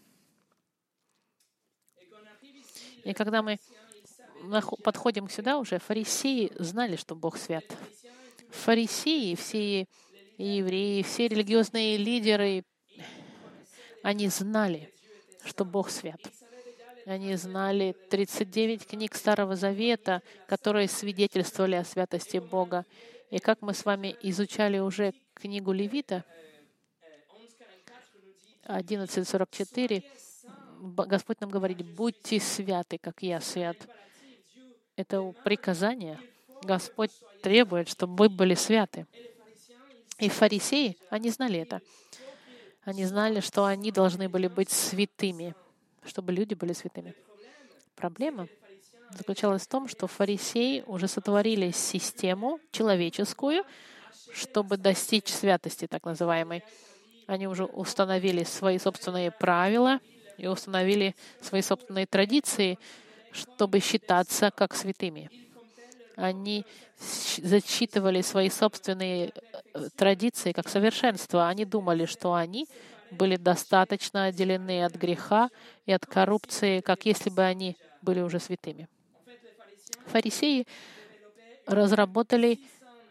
и 3.03 3.13
когда 3.13 3.41
мы 3.41 3.57
подходим 4.83 5.29
сюда 5.29 5.57
уже, 5.57 5.79
фарисеи 5.79 6.51
знали, 6.59 6.95
что 6.95 7.15
Бог 7.15 7.37
свят. 7.37 7.65
Фарисеи, 8.51 9.33
все 9.33 9.87
евреи, 10.37 11.01
все 11.01 11.27
религиозные 11.27 11.97
лидеры, 11.97 12.63
они 14.03 14.27
знали, 14.27 14.93
что 15.47 15.65
Бог 15.65 15.89
свят. 15.89 16.19
Они 17.05 17.35
знали 17.35 17.95
39 18.09 18.85
книг 18.85 19.15
Старого 19.15 19.55
Завета, 19.55 20.21
которые 20.47 20.87
свидетельствовали 20.87 21.75
о 21.75 21.85
святости 21.85 22.37
Бога. 22.37 22.85
И 23.29 23.39
как 23.39 23.61
мы 23.61 23.73
с 23.73 23.85
вами 23.85 24.15
изучали 24.21 24.79
уже 24.79 25.13
книгу 25.33 25.71
Левита, 25.71 26.25
11.44, 28.65 30.03
Господь 30.79 31.39
нам 31.39 31.49
говорит, 31.49 31.81
будьте 31.95 32.39
святы, 32.39 32.97
как 32.97 33.21
я 33.21 33.39
свят. 33.39 33.77
Это 34.97 35.33
приказание. 35.43 36.19
Господь 36.63 37.11
требует, 37.41 37.87
чтобы 37.87 38.25
мы 38.25 38.29
были 38.29 38.55
святы. 38.55 39.05
И 40.19 40.29
фарисеи, 40.29 40.97
они 41.09 41.29
знали 41.29 41.59
это. 41.59 41.81
Они 42.87 43.03
знали, 43.03 43.41
что 43.41 43.65
они 43.65 43.91
должны 43.91 44.29
были 44.29 44.47
быть 44.47 44.69
святыми, 44.69 45.53
чтобы 46.05 46.31
люди 46.31 46.53
были 46.53 46.71
святыми. 46.71 47.13
Проблема 47.97 48.47
заключалась 49.09 49.63
в 49.63 49.67
том, 49.67 49.89
что 49.89 50.07
фарисеи 50.07 50.85
уже 50.87 51.09
сотворили 51.09 51.71
систему 51.71 52.61
человеческую, 52.71 53.65
чтобы 54.31 54.77
достичь 54.77 55.27
святости, 55.27 55.85
так 55.85 56.05
называемой. 56.05 56.63
Они 57.25 57.45
уже 57.45 57.65
установили 57.65 58.45
свои 58.45 58.79
собственные 58.79 59.31
правила, 59.31 59.99
и 60.37 60.47
установили 60.47 61.13
свои 61.41 61.61
собственные 61.61 62.05
традиции, 62.05 62.79
чтобы 63.33 63.81
считаться 63.81 64.49
как 64.49 64.73
святыми. 64.73 65.29
Они 66.17 66.65
зачитывали 67.37 68.21
свои 68.21 68.49
собственные 68.49 69.31
э, 69.73 69.89
традиции 69.95 70.51
как 70.51 70.67
совершенство. 70.67 71.47
Они 71.47 71.63
думали, 71.63 72.05
что 72.05 72.33
они 72.33 72.67
были 73.11 73.35
достаточно 73.35 74.25
отделены 74.25 74.83
от 74.83 74.95
греха 74.95 75.49
и 75.85 75.91
от 75.91 76.07
коррупции, 76.07 76.81
как 76.81 77.05
если 77.05 77.29
бы 77.29 77.43
они 77.43 77.77
были 78.01 78.21
уже 78.21 78.39
святыми. 78.39 78.89
Фарисеи 80.07 80.65
разработали 81.67 82.59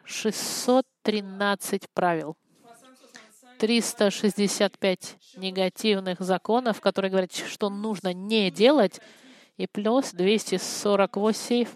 613 0.04 1.88
правил, 1.94 2.36
365 3.58 5.16
негативных 5.36 6.20
законов, 6.20 6.80
которые 6.80 7.10
говорят, 7.10 7.32
что 7.32 7.70
нужно 7.70 8.12
не 8.12 8.50
делать, 8.50 9.00
и 9.56 9.66
плюс 9.66 10.10
248 10.10 11.66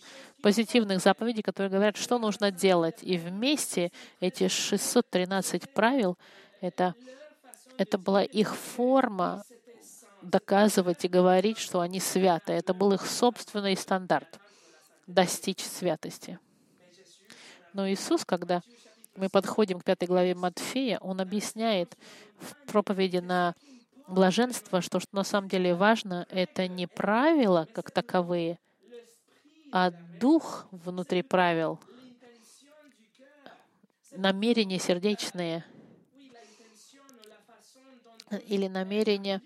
позитивных 0.43 1.01
заповедей, 1.01 1.43
которые 1.43 1.71
говорят, 1.71 1.97
что 1.97 2.19
нужно 2.19 2.51
делать. 2.51 2.99
И 3.03 3.17
вместе 3.17 3.91
эти 4.21 4.49
613 4.49 5.71
правил— 5.71 6.17
это, 6.61 6.95
это 7.77 7.99
была 7.99 8.23
их 8.23 8.57
форма 8.57 9.45
доказывать 10.23 11.05
и 11.05 11.09
говорить, 11.09 11.59
что 11.59 11.81
они 11.81 12.01
святы. 12.01 12.53
Это 12.53 12.75
был 12.75 12.93
их 12.93 13.07
собственный 13.07 13.77
стандарт— 13.77 14.39
достичь 15.07 15.61
святости. 15.61 16.39
Но 17.73 17.89
Иисус, 17.89 18.25
когда 18.25 18.63
мы 19.17 19.29
подходим 19.29 19.81
к 19.81 19.85
пятой 19.85 20.07
главе 20.07 20.35
Матфея, 20.35 20.99
Он 21.01 21.21
объясняет 21.21 21.97
в 22.39 22.55
проповеди 22.71 23.19
на 23.19 23.55
блаженство, 24.09 24.81
что, 24.81 25.01
что 25.01 25.09
на 25.13 25.25
самом 25.25 25.49
деле 25.49 25.75
важно, 25.75 26.27
это 26.31 26.67
не 26.69 26.87
правила 26.87 27.67
как 27.73 27.91
таковые, 27.91 28.59
а 29.73 29.91
дух 30.21 30.67
внутри 30.71 31.23
правил, 31.23 31.79
намерения 34.13 34.79
сердечные 34.79 35.65
или 38.47 38.69
намерения, 38.69 39.41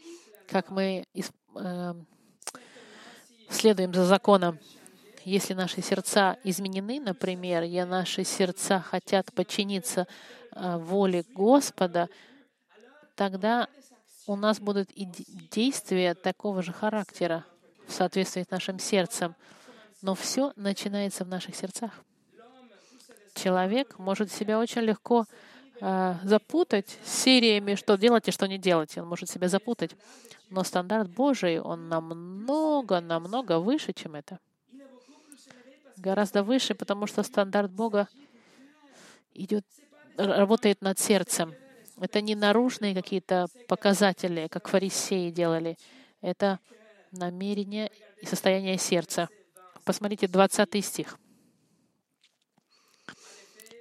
как 0.47 0.71
мы 0.71 1.05
э, 1.15 1.95
следуем 3.49 3.95
за 3.95 4.05
законом. 4.05 4.59
Если 5.25 5.55
наши 5.55 5.81
сердца 5.81 6.37
изменены, 6.45 7.01
например, 7.01 7.63
и 7.63 7.83
наши 7.85 8.25
сердца 8.25 8.81
хотят 8.81 9.33
подчиниться 9.33 10.07
э, 10.53 10.77
воле 10.77 11.25
Господа, 11.35 12.09
тогда 13.15 13.69
у 14.27 14.37
нас 14.37 14.61
будут 14.61 14.91
и 14.91 15.07
действия 15.51 16.15
такого 16.15 16.63
же 16.63 16.73
характера 16.73 17.45
в 17.87 17.93
соответствии 17.93 18.43
с 18.43 18.51
нашим 18.51 18.79
сердцем. 18.79 19.35
Но 20.05 20.15
все 20.15 20.53
начинается 20.57 21.25
в 21.25 21.29
наших 21.29 21.57
сердцах. 21.57 21.91
Человек 23.33 23.99
может 23.99 24.31
себя 24.31 24.59
очень 24.59 24.83
легко 24.83 25.25
э, 25.81 26.15
запутать 26.23 26.99
сериями, 27.07 27.75
что 27.75 27.97
делать 27.97 28.29
и 28.29 28.31
что 28.31 28.47
не 28.47 28.59
делать. 28.59 28.99
Он 28.99 29.09
может 29.09 29.31
себя 29.31 29.49
запутать. 29.49 29.97
Но 30.51 30.63
стандарт 30.63 31.09
Божий, 31.09 31.59
он 31.59 31.89
намного, 31.89 33.01
намного 33.01 33.59
выше, 33.61 33.95
чем 33.95 34.15
это. 34.15 34.41
Гораздо 35.97 36.43
выше, 36.43 36.75
потому 36.75 37.07
что 37.07 37.23
стандарт 37.23 37.71
Бога 37.71 38.07
идет, 39.33 39.65
работает 40.19 40.83
над 40.83 40.99
сердцем. 40.99 41.55
Это 41.99 42.21
не 42.21 42.35
наружные 42.35 42.95
какие-то 42.95 43.47
показатели, 43.69 44.49
как 44.49 44.69
фарисеи 44.69 45.31
делали. 45.31 45.79
Это 46.21 46.59
намерение 47.11 47.91
и 48.21 48.27
состояние 48.27 48.77
сердца. 48.77 49.31
Посмотрите 49.85 50.27
20 50.29 50.85
стих. 50.85 51.19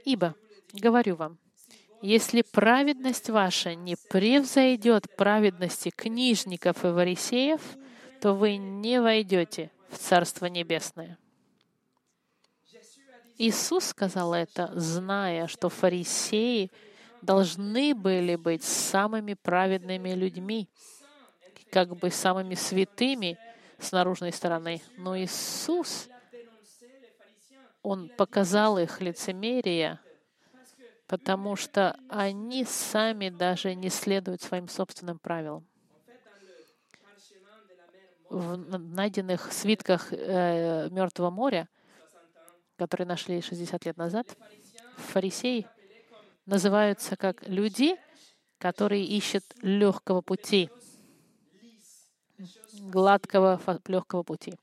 «Ибо, 0.05 0.35
говорю 0.73 1.15
вам, 1.15 1.37
если 2.01 2.41
праведность 2.41 3.29
ваша 3.29 3.75
не 3.75 3.95
превзойдет 4.09 5.15
праведности 5.15 5.89
книжников 5.89 6.83
и 6.83 6.91
фарисеев, 6.91 7.61
то 8.19 8.33
вы 8.33 8.57
не 8.57 9.01
войдете 9.01 9.71
в 9.89 9.97
Царство 9.97 10.47
Небесное». 10.47 11.17
Иисус 13.37 13.85
сказал 13.85 14.33
это, 14.33 14.71
зная, 14.75 15.47
что 15.47 15.69
фарисеи 15.69 16.69
должны 17.21 17.95
были 17.95 18.35
быть 18.35 18.63
самыми 18.63 19.33
праведными 19.33 20.13
людьми, 20.13 20.69
как 21.71 21.95
бы 21.95 22.11
самыми 22.11 22.55
святыми, 22.55 23.39
с 23.83 23.91
наружной 23.91 24.31
стороны. 24.31 24.81
Но 24.97 25.17
Иисус, 25.17 26.09
Он 27.81 28.09
показал 28.09 28.79
их 28.79 29.01
лицемерие, 29.01 29.99
потому 31.07 31.55
что 31.55 31.97
они 32.09 32.63
сами 32.63 33.29
даже 33.29 33.75
не 33.75 33.89
следуют 33.89 34.41
своим 34.41 34.67
собственным 34.67 35.19
правилам. 35.19 35.67
В 38.29 38.77
найденных 38.79 39.53
свитках 39.53 40.11
э, 40.11 40.89
Мертвого 40.89 41.29
моря, 41.29 41.69
которые 42.77 43.05
нашли 43.05 43.41
60 43.41 43.85
лет 43.85 43.97
назад, 43.97 44.25
фарисеи 44.97 45.67
называются 46.47 47.15
как 47.15 47.47
люди, 47.47 47.95
которые 48.57 49.05
ищут 49.05 49.43
легкого 49.61 50.21
пути— 50.21 50.71
гладкого, 52.81 53.59
легкого 53.87 54.23
пути. 54.23 54.55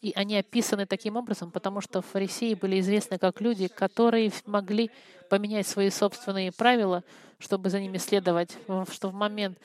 И 0.00 0.12
они 0.16 0.36
описаны 0.36 0.84
таким 0.84 1.16
образом, 1.16 1.52
потому 1.52 1.80
что 1.80 2.02
фарисеи 2.02 2.54
были 2.54 2.80
известны 2.80 3.18
как 3.18 3.40
люди, 3.40 3.68
которые 3.68 4.32
могли 4.46 4.90
поменять 5.30 5.66
свои 5.66 5.90
собственные 5.90 6.50
правила, 6.50 7.04
чтобы 7.38 7.70
за 7.70 7.80
ними 7.80 7.98
следовать, 7.98 8.56
что 8.90 9.08
в 9.08 9.14
момент, 9.14 9.58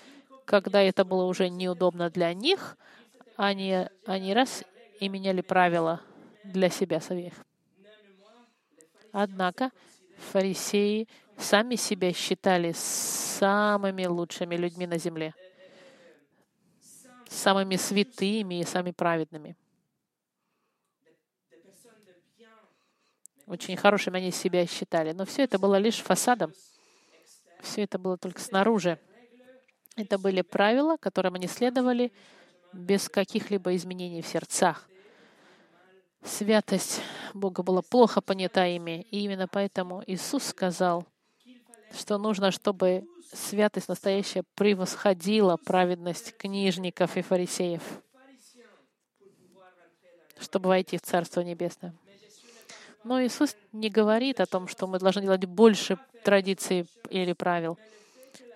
когда 0.46 0.82
это 0.82 1.04
было 1.04 1.24
уже 1.26 1.50
неудобно 1.50 2.12
для 2.12 2.34
них, 2.36 2.78
они, 3.36 3.88
они 4.06 4.34
раз 4.34 4.64
и 5.00 5.10
меняли 5.10 5.42
правила 5.42 6.02
для 6.44 6.70
себя 6.70 7.02
самих. 7.02 7.34
Однако 9.12 9.72
фарисеи 10.32 11.08
сами 11.38 11.76
себя 11.76 12.14
считали 12.14 12.74
самыми 12.74 14.06
лучшими 14.06 14.56
людьми 14.56 14.86
на 14.86 15.00
земле 15.00 15.34
самыми 17.30 17.76
святыми 17.76 18.62
и 18.62 18.66
самыми 18.66 18.92
праведными. 18.92 19.56
Очень 23.46 23.78
хорошими 23.78 24.18
они 24.18 24.32
себя 24.32 24.66
считали. 24.68 25.14
Но 25.14 25.26
все 25.26 25.44
это 25.44 25.58
было 25.58 25.76
лишь 25.78 26.02
фасадом. 26.02 26.54
Все 27.62 27.84
это 27.84 27.98
было 27.98 28.18
только 28.18 28.42
снаружи. 28.42 29.00
Это 29.96 30.18
были 30.18 30.42
правила, 30.42 30.98
которым 30.98 31.36
они 31.36 31.48
следовали 31.48 32.12
без 32.74 33.10
каких-либо 33.10 33.76
изменений 33.76 34.22
в 34.22 34.28
сердцах. 34.28 34.88
Святость 36.24 37.02
Бога 37.34 37.64
была 37.64 37.82
плохо 37.82 38.22
понята 38.22 38.68
ими, 38.68 39.08
и 39.12 39.24
именно 39.24 39.48
поэтому 39.48 40.04
Иисус 40.06 40.44
сказал, 40.44 41.06
что 41.94 42.18
нужно, 42.18 42.52
чтобы 42.52 43.08
святость 43.34 43.88
настоящая 43.88 44.44
превосходила 44.56 45.58
праведность 45.58 46.36
книжников 46.38 47.18
и 47.18 47.22
фарисеев, 47.22 47.84
чтобы 50.40 50.70
войти 50.70 50.98
в 50.98 51.02
Царство 51.02 51.42
Небесное. 51.42 51.94
Но 53.04 53.24
Иисус 53.24 53.56
не 53.72 53.90
говорит 53.90 54.40
о 54.40 54.46
том, 54.46 54.68
что 54.68 54.88
мы 54.88 55.00
должны 55.00 55.22
делать 55.22 55.46
больше 55.46 55.98
традиций 56.24 56.88
или 57.10 57.34
правил. 57.34 57.78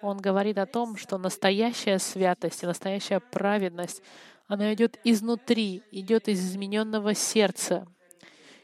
Он 0.01 0.17
говорит 0.17 0.57
о 0.57 0.65
том, 0.65 0.97
что 0.97 1.17
настоящая 1.17 1.99
святость 1.99 2.63
и 2.63 2.65
настоящая 2.65 3.19
праведность, 3.19 4.01
она 4.47 4.73
идет 4.73 4.99
изнутри, 5.03 5.83
идет 5.91 6.27
из 6.27 6.39
измененного 6.45 7.13
сердца 7.13 7.87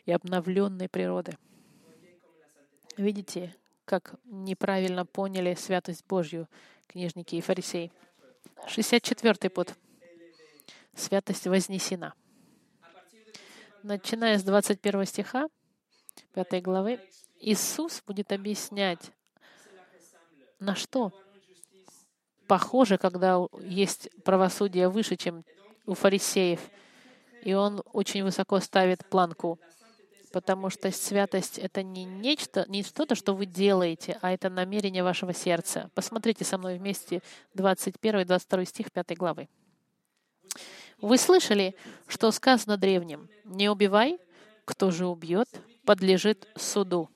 и 0.06 0.12
обновленной 0.12 0.90
природы. 0.90 1.38
Видите, 2.98 3.56
как 3.88 4.16
неправильно 4.26 5.06
поняли 5.06 5.56
святость 5.56 6.06
Божью 6.08 6.48
книжники 6.88 7.36
и 7.36 7.42
фарисеи. 7.42 7.92
64-й 8.68 9.50
путь. 9.50 9.70
Святость 10.94 11.48
вознесена. 11.48 12.14
Начиная 13.84 14.38
с 14.38 14.44
21 14.44 15.06
стиха 15.06 15.48
5 16.34 16.62
главы, 16.62 17.00
Иисус 17.40 18.04
будет 18.06 18.34
объяснять, 18.34 19.12
на 20.60 20.76
что 20.76 21.14
похоже, 22.48 22.98
когда 22.98 23.40
есть 23.62 24.10
правосудие 24.24 24.90
выше, 24.90 25.16
чем 25.16 25.46
у 25.86 25.94
фарисеев. 25.94 26.60
И 27.44 27.54
он 27.54 27.82
очень 27.94 28.24
высоко 28.24 28.60
ставит 28.60 29.06
планку 29.06 29.60
потому 30.38 30.70
что 30.70 30.92
святость— 30.92 31.58
это 31.58 31.82
не 31.82 32.06
нечто, 32.06 32.64
не 32.68 32.84
что-то, 32.84 33.16
что 33.16 33.34
вы 33.34 33.48
делаете, 33.48 34.20
а 34.22 34.32
это 34.32 34.52
намерение 34.52 35.02
вашего 35.04 35.34
сердца. 35.34 35.90
Посмотрите 35.96 36.46
со 36.46 36.60
мной 36.60 36.78
вместе 36.78 37.24
21 37.56 38.20
и 38.20 38.24
22 38.24 38.66
стих 38.66 38.92
5 38.92 39.18
главы. 39.18 39.50
«Вы 41.02 41.18
слышали, 41.18 41.76
что 42.06 42.30
сказано 42.30 42.78
древним, 42.78 43.30
«Не 43.46 43.70
убивай», 43.70 44.20
Кто 44.68 44.92
же 44.92 45.08
убьет, 45.08 45.48
подлежит 45.86 46.46
суду. 46.58 47.10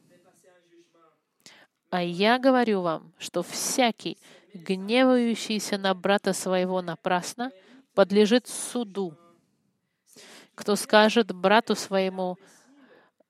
А 1.90 2.02
я 2.02 2.40
говорю 2.40 2.82
вам, 2.82 3.12
что 3.20 3.44
всякий, 3.44 4.18
гневающийся 4.54 5.78
на 5.78 5.94
брата 5.94 6.32
своего 6.32 6.82
напрасно, 6.82 7.52
подлежит 7.94 8.48
суду. 8.48 9.18
Кто 10.56 10.78
скажет 10.78 11.34
брату 11.34 11.76
своему 11.76 12.38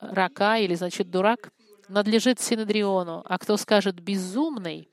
рака 0.02 0.58
или, 0.58 0.74
значит, 0.74 1.10
дурак, 1.10 1.52
надлежит 1.88 2.40
Синедриону, 2.40 3.22
а 3.24 3.38
кто 3.38 3.56
скажет 3.56 4.00
безумный, 4.00 4.88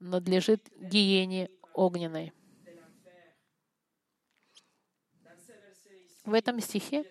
надлежит 0.00 0.62
гиене 0.80 1.50
огненной. 1.74 2.32
В 6.24 6.34
этом 6.34 6.60
стихе 6.60 7.04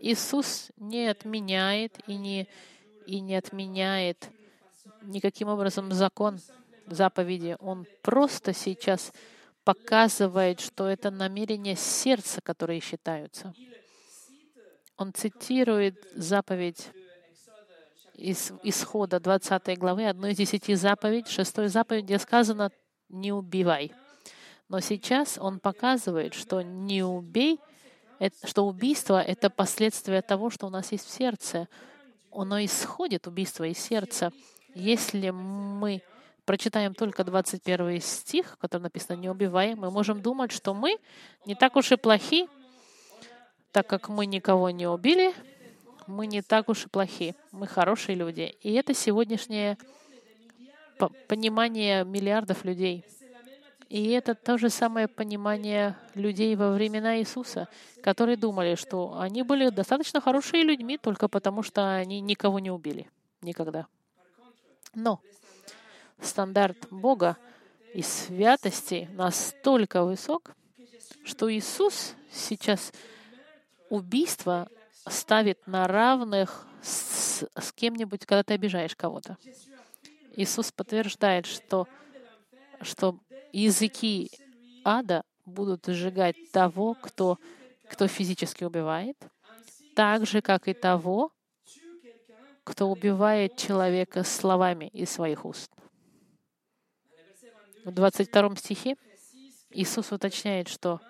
Иисус 0.00 0.70
не 0.76 1.06
отменяет 1.06 1.98
и 2.06 2.16
не, 2.16 2.48
и 3.06 3.20
не 3.20 3.36
отменяет 3.36 4.30
никаким 5.02 5.48
образом 5.48 5.92
закон 5.92 6.40
заповеди. 6.86 7.56
Он 7.60 7.86
просто 8.02 8.52
сейчас 8.52 9.12
показывает, 9.64 10.60
что 10.60 10.88
это 10.88 11.10
намерения 11.10 11.76
сердца, 11.76 12.40
которые 12.40 12.80
считаются. 12.80 13.54
Он 14.96 15.12
цитирует 15.12 15.96
заповедь 16.14 16.90
из 18.14 18.52
Исхода 18.62 19.20
20 19.20 19.78
главы, 19.78 20.06
одной 20.06 20.32
из 20.32 20.36
десяти 20.36 20.74
заповедей, 20.74 21.30
шестой 21.30 21.68
заповедь, 21.68 22.04
где 22.04 22.18
сказано 22.18 22.70
«не 23.08 23.32
убивай». 23.32 23.92
Но 24.68 24.80
сейчас 24.80 25.38
он 25.38 25.58
показывает, 25.58 26.34
что 26.34 26.62
«не 26.62 27.02
убей», 27.02 27.58
что 28.44 28.66
убийство— 28.66 29.20
это 29.26 29.50
последствие 29.50 30.22
того, 30.22 30.50
что 30.50 30.66
у 30.66 30.70
нас 30.70 30.92
есть 30.92 31.06
в 31.06 31.10
сердце. 31.10 31.68
Оно 32.30 32.64
исходит, 32.64 33.26
убийство 33.26 33.64
из 33.64 33.78
сердца. 33.78 34.30
Если 34.74 35.30
мы 35.30 36.02
прочитаем 36.44 36.94
только 36.94 37.24
21 37.24 38.00
стих, 38.00 38.52
в 38.52 38.56
котором 38.58 38.84
написано 38.84 39.16
«не 39.16 39.28
убивай», 39.28 39.74
мы 39.74 39.90
можем 39.90 40.22
думать, 40.22 40.52
что 40.52 40.74
мы 40.74 40.98
не 41.44 41.54
так 41.54 41.76
уж 41.76 41.92
и 41.92 41.96
плохи, 41.96 42.48
так 43.72 43.86
как 43.86 44.08
мы 44.08 44.26
никого 44.26 44.70
не 44.70 44.86
убили, 44.86 45.34
мы 46.06 46.26
не 46.26 46.42
так 46.42 46.68
уж 46.68 46.86
и 46.86 46.88
плохи, 46.88 47.34
мы 47.50 47.66
хорошие 47.66 48.14
люди. 48.14 48.54
И 48.60 48.72
это 48.74 48.94
сегодняшнее 48.94 49.78
понимание 51.26 52.04
миллиардов 52.04 52.64
людей. 52.64 53.04
И 53.88 54.10
это 54.10 54.34
то 54.34 54.56
же 54.56 54.70
самое 54.70 55.06
понимание 55.06 55.96
людей 56.14 56.56
во 56.56 56.72
времена 56.72 57.18
Иисуса, 57.18 57.68
которые 58.02 58.36
думали, 58.36 58.74
что 58.74 59.18
они 59.18 59.42
были 59.42 59.68
достаточно 59.68 60.20
хорошие 60.20 60.62
людьми 60.62 60.96
только 60.96 61.28
потому, 61.28 61.62
что 61.62 61.96
они 61.96 62.20
никого 62.20 62.58
не 62.58 62.70
убили. 62.70 63.10
Никогда. 63.42 63.86
Но 64.94 65.20
стандарт 66.20 66.88
Бога 66.90 67.36
и 67.92 68.02
святости 68.02 69.10
настолько 69.12 70.04
высок, 70.04 70.52
что 71.24 71.52
Иисус 71.52 72.14
сейчас 72.30 72.92
убийство 73.92 74.68
ставит 75.06 75.66
на 75.66 75.86
равных 75.86 76.66
с, 76.80 77.46
с 77.54 77.72
кем-нибудь, 77.74 78.24
когда 78.24 78.42
ты 78.42 78.54
обижаешь 78.54 78.96
кого-то. 78.96 79.36
Иисус 80.34 80.72
подтверждает, 80.72 81.44
что, 81.44 81.86
что 82.80 83.18
языки 83.52 84.30
ада 84.82 85.24
будут 85.44 85.84
сжигать 85.86 86.36
того, 86.52 86.94
кто, 86.94 87.38
кто 87.86 88.08
физически 88.08 88.64
убивает, 88.64 89.18
так 89.94 90.24
же, 90.26 90.40
как 90.40 90.68
и 90.68 90.72
того, 90.72 91.30
кто 92.64 92.88
убивает 92.88 93.58
человека 93.58 94.24
словами 94.24 94.86
из 94.86 95.10
своих 95.10 95.44
уст. 95.44 95.70
В 97.84 97.90
22 97.90 98.56
стихе 98.56 98.96
Иисус 99.68 100.12
уточняет, 100.12 100.68
что, 100.68 101.02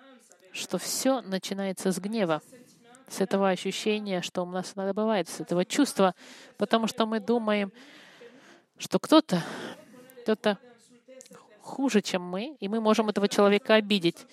что 0.51 0.77
все 0.77 1.21
начинается 1.21 1.93
с 1.93 1.99
гнева 1.99 2.41
с 3.07 3.21
этого 3.21 3.49
ощущения, 3.49 4.21
что 4.21 4.43
у 4.43 4.45
нас 4.45 4.73
иногда 4.75 4.93
бывает, 4.93 5.29
с 5.29 5.39
этого 5.39 5.65
чувства, 5.65 6.15
потому 6.57 6.87
что 6.87 7.05
мы 7.05 7.19
думаем, 7.19 7.71
что 8.77 8.99
кто-то, 8.99 9.43
кто-то 10.21 10.57
хуже, 11.61 12.01
чем 12.01 12.21
мы, 12.21 12.55
и 12.59 12.67
мы 12.67 12.81
можем 12.81 13.09
этого 13.09 13.27
человека 13.27 13.75
обидеть. 13.75 14.25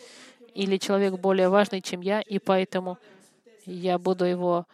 Или 0.55 0.79
человек 0.79 1.15
более 1.15 1.49
важный, 1.49 1.81
чем 1.81 2.01
я, 2.01 2.21
и 2.21 2.39
поэтому 2.39 2.99
я 3.67 3.99
буду 3.99 4.25
его 4.25 4.67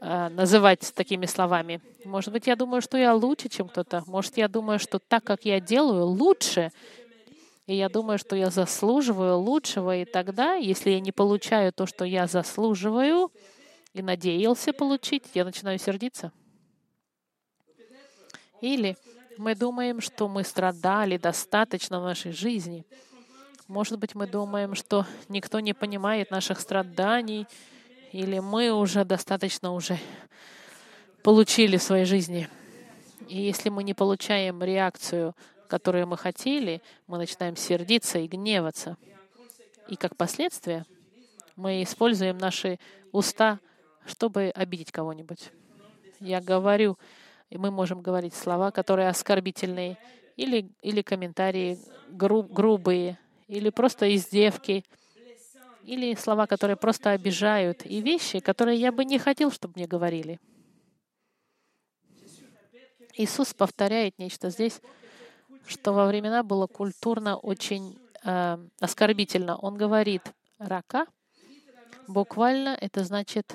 э, 0.00 0.28
называть 0.28 0.92
такими 0.94 1.26
словами. 1.26 1.80
Может 2.04 2.32
быть, 2.32 2.46
я 2.46 2.56
думаю, 2.56 2.82
что 2.82 2.98
я 2.98 3.14
лучше, 3.14 3.48
чем 3.48 3.68
кто-то. 3.68 4.04
Может, 4.06 4.36
я 4.36 4.48
думаю, 4.48 4.78
что 4.78 4.98
так, 4.98 5.24
как 5.24 5.46
я 5.46 5.60
делаю, 5.60 6.04
лучше. 6.04 6.72
И 7.66 7.74
я 7.74 7.88
думаю, 7.88 8.18
что 8.18 8.36
я 8.36 8.50
заслуживаю 8.50 9.38
лучшего. 9.38 9.96
И 9.96 10.04
тогда, 10.04 10.54
если 10.54 10.90
я 10.90 11.00
не 11.00 11.12
получаю 11.12 11.72
то, 11.72 11.86
что 11.86 12.04
я 12.04 12.26
заслуживаю, 12.26 13.30
и 13.94 14.02
надеялся 14.02 14.72
получить, 14.72 15.24
я 15.34 15.44
начинаю 15.44 15.78
сердиться. 15.78 16.32
Или 18.60 18.96
мы 19.38 19.54
думаем, 19.54 20.00
что 20.00 20.28
мы 20.28 20.42
страдали 20.42 21.16
достаточно 21.16 22.00
в 22.00 22.04
нашей 22.04 22.32
жизни. 22.32 22.84
Может 23.68 23.98
быть, 23.98 24.14
мы 24.14 24.26
думаем, 24.26 24.74
что 24.74 25.06
никто 25.28 25.60
не 25.60 25.72
понимает 25.74 26.30
наших 26.30 26.60
страданий, 26.60 27.46
или 28.12 28.40
мы 28.40 28.72
уже 28.72 29.04
достаточно 29.04 29.72
уже 29.72 29.98
получили 31.22 31.76
в 31.76 31.82
своей 31.82 32.04
жизни. 32.04 32.48
И 33.28 33.40
если 33.40 33.70
мы 33.70 33.84
не 33.84 33.94
получаем 33.94 34.62
реакцию 34.62 35.34
которую 35.74 36.06
мы 36.06 36.16
хотели, 36.16 36.80
мы 37.08 37.18
начинаем 37.18 37.56
сердиться 37.56 38.20
и 38.20 38.28
гневаться. 38.28 38.96
И 39.88 39.96
как 39.96 40.16
последствие 40.16 40.86
мы 41.56 41.82
используем 41.82 42.38
наши 42.38 42.78
уста, 43.10 43.58
чтобы 44.06 44.52
обидеть 44.54 44.92
кого-нибудь. 44.92 45.50
Я 46.20 46.40
говорю, 46.40 46.96
и 47.50 47.58
мы 47.58 47.72
можем 47.72 48.02
говорить 48.02 48.34
слова, 48.34 48.70
которые 48.70 49.08
оскорбительные, 49.08 49.98
или, 50.36 50.70
или 50.80 51.02
комментарии 51.02 51.76
гру, 52.08 52.44
грубые, 52.44 53.18
или 53.48 53.70
просто 53.70 54.14
издевки, 54.14 54.84
или 55.82 56.14
слова, 56.14 56.46
которые 56.46 56.76
просто 56.76 57.10
обижают, 57.10 57.84
и 57.84 58.00
вещи, 58.00 58.38
которые 58.38 58.78
я 58.78 58.92
бы 58.92 59.04
не 59.04 59.18
хотел, 59.18 59.50
чтобы 59.50 59.74
мне 59.74 59.88
говорили. 59.88 60.38
Иисус 63.16 63.52
повторяет 63.54 64.20
нечто 64.20 64.50
здесь, 64.50 64.80
что 65.66 65.92
во 65.92 66.06
времена 66.06 66.42
было 66.42 66.66
культурно 66.66 67.36
очень 67.36 67.98
э, 68.24 68.58
оскорбительно. 68.80 69.56
Он 69.56 69.76
говорит 69.76 70.22
«рака», 70.58 71.06
буквально 72.06 72.76
это 72.80 73.04
значит 73.04 73.54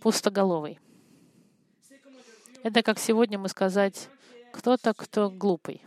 «пустоголовый». 0.00 0.78
Это 2.62 2.82
как 2.82 2.98
сегодня 2.98 3.38
мы 3.38 3.48
сказать 3.48 4.08
«кто-то, 4.52 4.94
кто 4.94 5.30
глупый». 5.30 5.82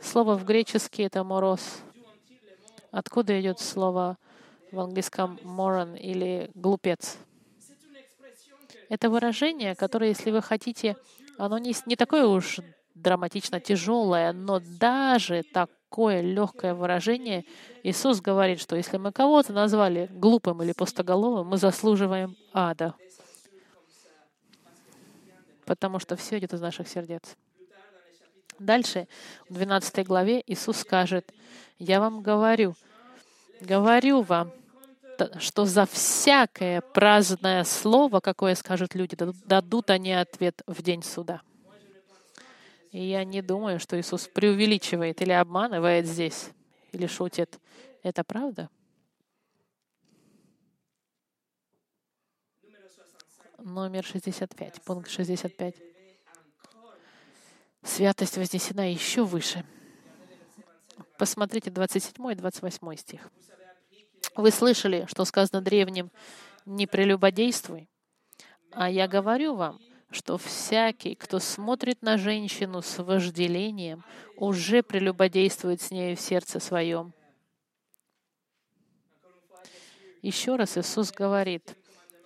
Слово 0.00 0.36
в 0.36 0.44
греческий 0.44 1.02
это 1.02 1.24
«мороз». 1.24 1.82
Откуда 2.90 3.38
идет 3.40 3.60
слово 3.60 4.16
в 4.72 4.80
английском 4.80 5.38
«moron» 5.44 5.98
или 5.98 6.50
«глупец»? 6.54 7.18
Это 8.88 9.10
выражение, 9.10 9.74
которое, 9.74 10.08
если 10.08 10.30
вы 10.30 10.40
хотите, 10.40 10.96
оно 11.36 11.58
не, 11.58 11.74
не 11.84 11.94
такое 11.94 12.26
уж 12.26 12.60
драматично 13.02 13.60
тяжелое, 13.60 14.32
но 14.32 14.60
даже 14.60 15.42
такое 15.42 16.20
легкое 16.20 16.74
выражение, 16.74 17.44
Иисус 17.82 18.20
говорит, 18.20 18.60
что 18.60 18.76
если 18.76 18.98
мы 18.98 19.12
кого-то 19.12 19.52
назвали 19.52 20.08
глупым 20.10 20.62
или 20.62 20.72
пустоголовым, 20.72 21.46
мы 21.48 21.56
заслуживаем 21.56 22.36
ада. 22.52 22.94
Потому 25.64 25.98
что 25.98 26.16
все 26.16 26.38
идет 26.38 26.54
из 26.54 26.60
наших 26.60 26.88
сердец. 26.88 27.36
Дальше, 28.58 29.06
в 29.48 29.54
12 29.54 30.06
главе, 30.06 30.42
Иисус 30.46 30.78
скажет, 30.78 31.32
«Я 31.78 32.00
вам 32.00 32.22
говорю, 32.22 32.74
говорю 33.60 34.22
вам, 34.22 34.50
что 35.38 35.64
за 35.64 35.86
всякое 35.86 36.80
праздное 36.80 37.64
слово, 37.64 38.20
какое 38.20 38.54
скажут 38.54 38.94
люди, 38.94 39.16
дадут 39.44 39.90
они 39.90 40.12
ответ 40.12 40.62
в 40.66 40.82
день 40.82 41.02
суда». 41.02 41.40
И 42.90 43.04
я 43.04 43.24
не 43.24 43.42
думаю, 43.42 43.78
что 43.78 44.00
Иисус 44.00 44.28
преувеличивает 44.28 45.20
или 45.20 45.32
обманывает 45.32 46.06
здесь, 46.06 46.50
или 46.92 47.06
шутит. 47.06 47.58
Это 48.02 48.24
правда? 48.24 48.70
Номер 53.58 54.04
65, 54.04 54.82
пункт 54.82 55.10
65. 55.10 55.74
Святость 57.82 58.36
вознесена 58.38 58.90
еще 58.90 59.24
выше. 59.24 59.64
Посмотрите 61.18 61.70
27 61.70 62.32
и 62.32 62.34
28 62.36 62.96
стих. 62.96 63.30
Вы 64.36 64.50
слышали, 64.50 65.06
что 65.08 65.24
сказано 65.24 65.60
древним, 65.60 66.10
не 66.64 66.86
прелюбодействуй, 66.86 67.88
А 68.70 68.88
я 68.88 69.08
говорю 69.08 69.56
вам, 69.56 69.80
что 70.10 70.38
всякий, 70.38 71.14
кто 71.14 71.38
смотрит 71.38 72.02
на 72.02 72.16
женщину 72.16 72.82
с 72.82 73.02
вожделением, 73.02 74.04
уже 74.36 74.82
прелюбодействует 74.82 75.80
с 75.80 75.90
нею 75.90 76.16
в 76.16 76.20
сердце 76.20 76.60
своем. 76.60 77.12
Еще 80.22 80.56
раз 80.56 80.76
Иисус 80.76 81.12
говорит 81.12 81.76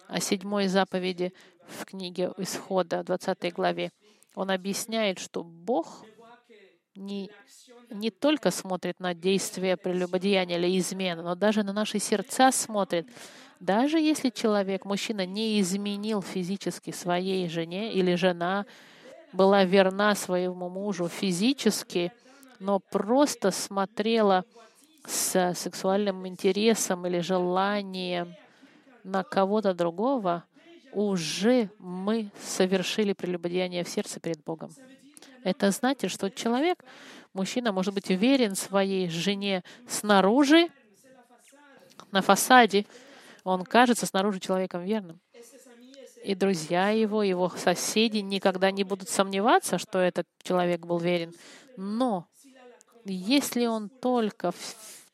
о 0.08 0.20
седьмой 0.20 0.68
заповеди 0.68 1.32
в 1.66 1.84
книге 1.84 2.32
Исхода, 2.38 3.02
20 3.02 3.52
главе. 3.52 3.92
Он 4.34 4.50
объясняет, 4.50 5.18
что 5.18 5.42
Бог 5.42 6.04
не, 6.94 7.30
не 7.90 8.10
только 8.10 8.50
смотрит 8.50 9.00
на 9.00 9.14
действия 9.14 9.76
прелюбодеяния 9.76 10.58
или 10.58 10.78
измены, 10.78 11.22
но 11.22 11.34
даже 11.34 11.62
на 11.62 11.72
наши 11.72 11.98
сердца 11.98 12.52
смотрит. 12.52 13.06
Даже 13.62 14.00
если 14.00 14.30
человек, 14.30 14.84
мужчина, 14.84 15.24
не 15.24 15.60
изменил 15.60 16.20
физически 16.20 16.90
своей 16.90 17.48
жене 17.48 17.92
или 17.92 18.16
жена 18.16 18.66
была 19.32 19.62
верна 19.62 20.16
своему 20.16 20.68
мужу 20.68 21.06
физически, 21.06 22.10
но 22.58 22.80
просто 22.80 23.52
смотрела 23.52 24.44
с 25.06 25.54
сексуальным 25.54 26.26
интересом 26.26 27.06
или 27.06 27.20
желанием 27.20 28.34
на 29.04 29.22
кого-то 29.22 29.74
другого, 29.74 30.42
уже 30.92 31.70
мы 31.78 32.32
совершили 32.42 33.12
прелюбодеяние 33.12 33.84
в 33.84 33.88
сердце 33.88 34.18
перед 34.18 34.42
Богом. 34.42 34.72
Это 35.44 35.70
значит, 35.70 36.10
что 36.10 36.32
человек, 36.32 36.84
мужчина, 37.32 37.70
может 37.70 37.94
быть 37.94 38.10
уверен 38.10 38.56
своей 38.56 39.08
жене 39.08 39.62
снаружи, 39.86 40.68
на 42.10 42.22
фасаде, 42.22 42.86
он 43.44 43.64
кажется 43.64 44.06
снаружи 44.06 44.40
человеком 44.40 44.84
верным. 44.84 45.20
И 46.24 46.34
друзья 46.34 46.90
его, 46.90 47.22
его 47.22 47.48
соседи 47.48 48.18
никогда 48.18 48.70
не 48.70 48.84
будут 48.84 49.08
сомневаться, 49.08 49.78
что 49.78 49.98
этот 49.98 50.26
человек 50.42 50.86
был 50.86 50.98
верен. 50.98 51.34
Но 51.76 52.26
если 53.04 53.66
он 53.66 53.88
только 53.88 54.52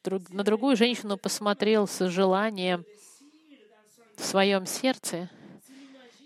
на 0.05 0.45
другую 0.45 0.77
женщину 0.77 1.17
посмотрел 1.17 1.87
с 1.87 2.09
желанием 2.09 2.85
в 4.17 4.25
своем 4.25 4.67
сердце, 4.67 5.31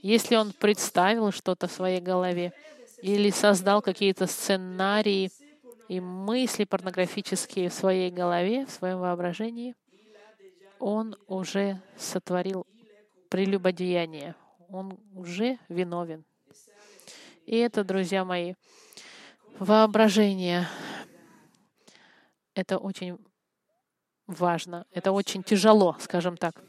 если 0.03 0.35
он 0.35 0.53
представил 0.53 1.31
что-то 1.31 1.69
в 1.69 1.73
своей 1.73 2.01
голове 2.01 2.53
или 3.01 3.31
создал 3.31 3.83
какие-то 3.83 4.27
сценарии 4.27 5.31
и 5.88 6.01
мысли 6.01 6.65
порнографические 6.65 7.69
в 7.69 7.75
своей 7.75 8.11
голове, 8.11 8.67
в 8.67 8.71
своем 8.71 8.99
воображении, 8.99 9.75
он 10.83 11.16
уже 11.29 11.81
сотворил 11.97 12.66
прелюбодеяние. 13.31 14.35
Он 14.68 14.99
уже 15.14 15.59
виновен. 15.68 16.25
И 17.47 17.57
это, 17.57 17.85
друзья 17.85 18.25
мои, 18.25 18.55
воображение. 19.61 20.66
Это 22.55 22.79
очень 22.79 23.16
важно. 24.27 24.85
Это 24.90 25.12
очень 25.12 25.45
тяжело, 25.45 25.97
скажем 26.01 26.37
так. 26.37 26.61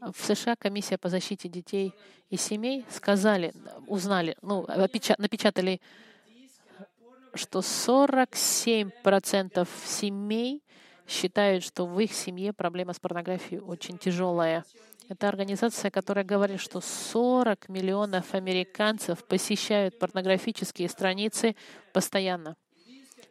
В 0.00 0.24
США 0.24 0.56
комиссия 0.56 0.96
по 0.96 1.10
защите 1.10 1.50
детей 1.50 1.92
и 2.30 2.38
семей 2.38 2.86
сказали, 2.88 3.52
узнали, 3.86 4.34
ну, 4.40 4.66
напечатали, 4.66 5.82
что 7.34 7.58
47% 7.58 9.68
семей 9.84 10.62
считают, 11.06 11.62
что 11.64 11.86
в 11.86 11.98
их 12.00 12.12
семье 12.12 12.52
проблема 12.52 12.92
с 12.92 13.00
порнографией 13.00 13.60
очень 13.60 13.98
тяжелая. 13.98 14.64
Это 15.08 15.28
организация, 15.28 15.90
которая 15.90 16.24
говорит, 16.24 16.60
что 16.60 16.80
40 16.80 17.68
миллионов 17.68 18.34
американцев 18.34 19.24
посещают 19.24 19.98
порнографические 19.98 20.88
страницы 20.88 21.54
постоянно. 21.92 22.56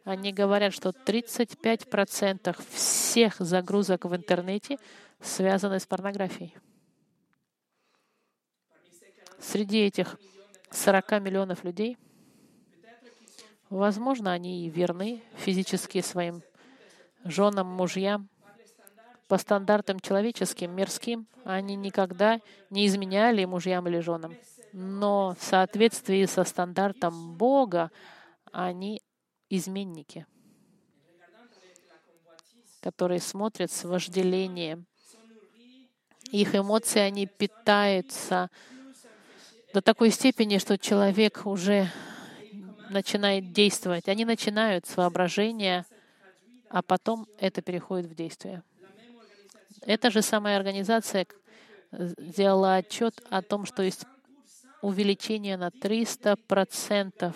Они 0.04 0.32
говорят, 0.32 0.72
что 0.72 0.90
35% 0.90 2.56
всех 2.70 3.36
загрузок 3.40 4.04
в 4.04 4.14
интернете 4.14 4.78
связаны 5.20 5.80
с 5.80 5.86
порнографией. 5.86 6.54
Среди 9.38 9.80
этих 9.80 10.18
40 10.70 11.20
миллионов 11.20 11.62
людей, 11.64 11.98
возможно, 13.68 14.32
они 14.32 14.66
и 14.66 14.70
верны 14.70 15.22
физически 15.36 16.00
своим 16.00 16.42
женам, 17.30 17.66
мужьям, 17.66 18.28
по 19.28 19.38
стандартам 19.38 20.00
человеческим, 20.00 20.74
мирским, 20.74 21.26
они 21.44 21.74
никогда 21.76 22.40
не 22.70 22.86
изменяли 22.86 23.44
мужьям 23.44 23.86
или 23.88 24.00
женам. 24.00 24.36
Но 24.72 25.34
в 25.38 25.42
соответствии 25.42 26.24
со 26.26 26.44
стандартом 26.44 27.34
Бога 27.34 27.90
они 28.52 29.02
изменники, 29.48 30.26
которые 32.80 33.20
смотрят 33.20 33.70
с 33.70 33.84
вожделением. 33.84 34.86
Их 36.30 36.54
эмоции, 36.54 37.00
они 37.00 37.26
питаются 37.26 38.50
до 39.72 39.80
такой 39.80 40.10
степени, 40.10 40.58
что 40.58 40.78
человек 40.78 41.46
уже 41.46 41.90
начинает 42.90 43.52
действовать. 43.52 44.08
Они 44.08 44.24
начинают 44.24 44.86
с 44.86 44.96
воображения, 44.96 45.84
а 46.68 46.82
потом 46.82 47.26
это 47.38 47.62
переходит 47.62 48.10
в 48.10 48.14
действие. 48.14 48.62
Эта 49.82 50.10
же 50.10 50.22
самая 50.22 50.56
организация 50.56 51.26
сделала 51.92 52.76
отчет 52.76 53.22
о 53.30 53.42
том, 53.42 53.66
что 53.66 53.82
есть 53.82 54.04
увеличение 54.82 55.56
на 55.56 55.68
300% 55.68 57.34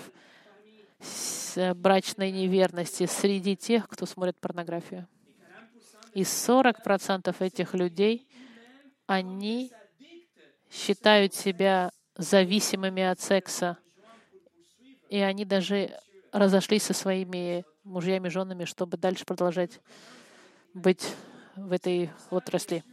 брачной 1.75 2.31
неверности 2.31 3.07
среди 3.07 3.57
тех, 3.57 3.89
кто 3.89 4.07
смотрит 4.07 4.39
порнографию. 4.39 5.09
И 6.15 6.23
40% 6.23 7.35
этих 7.41 7.75
людей, 7.75 8.29
они 9.07 9.73
считают 10.71 11.35
себя 11.35 11.91
зависимыми 12.17 13.03
от 13.03 13.21
секса. 13.21 13.79
И 15.09 15.19
они 15.19 15.45
даже 15.45 15.99
разошлись 16.33 16.85
со 16.85 16.95
своими 16.95 17.65
мужьями, 17.85 18.29
женами, 18.29 18.65
чтобы 18.65 18.97
дальше 18.97 19.25
продолжать 19.25 19.81
быть 20.75 21.15
в 21.57 21.73
этой 21.73 22.11
отрасли. 22.31 22.85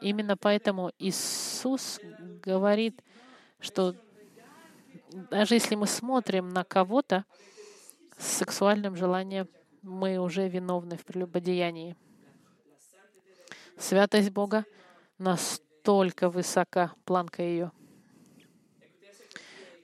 Именно 0.00 0.36
поэтому 0.36 0.92
Иисус 0.98 2.00
говорит, 2.42 3.02
что 3.60 3.94
даже 5.30 5.54
если 5.54 5.74
мы 5.74 5.86
смотрим 5.86 6.48
на 6.48 6.64
кого-то 6.64 7.24
с 8.16 8.26
сексуальным 8.26 8.96
желанием, 8.96 9.48
мы 9.82 10.18
уже 10.18 10.48
виновны 10.48 10.96
в 10.96 11.04
прелюбодеянии. 11.04 11.96
Святость 13.78 14.30
Бога 14.30 14.64
настолько 15.18 16.28
высока, 16.28 16.92
планка 17.04 17.42
ее. 17.42 17.70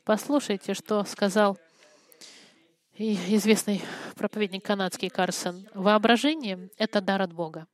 Послушайте, 0.05 0.75
что 0.75 1.05
сказал 1.05 1.59
известный 2.97 3.83
проповедник 4.17 4.65
канадский 4.65 5.11
Карсон. 5.11 5.67
Воображение— 5.75 6.71
это 6.79 7.01
дар 7.01 7.23
от 7.23 7.33
Бога. 7.33 7.67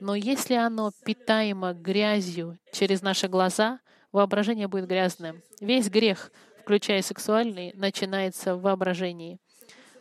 Но 0.00 0.14
если 0.14 0.54
оно 0.54 0.92
питаемо 1.04 1.72
грязью 1.72 2.58
через 2.72 3.02
наши 3.02 3.28
глаза, 3.28 3.80
воображение 4.12 4.68
будет 4.68 4.86
грязным. 4.86 5.42
Весь 5.60 5.88
грех 5.88 6.30
включая 6.64 7.02
сексуальный, 7.02 7.72
начинается 7.74 8.56
в 8.56 8.62
воображении. 8.62 9.38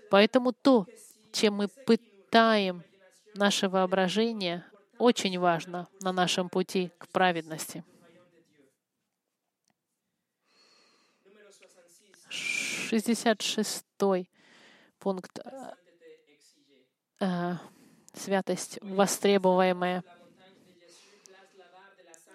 Поэтому 0.09 0.53
то, 0.53 0.87
чем 1.33 1.55
мы 1.55 1.67
пытаем 1.67 2.83
наше 3.35 3.67
воображение, 3.67 4.63
очень 4.97 5.37
важно 5.37 5.89
на 6.01 6.13
нашем 6.13 6.47
пути 6.47 6.89
к 6.97 7.09
праведности. 7.09 7.83
66 12.29 13.85
пункт 15.03 15.37
э, 17.19 17.55
святость 18.13 18.79
востребуемая. 18.81 20.01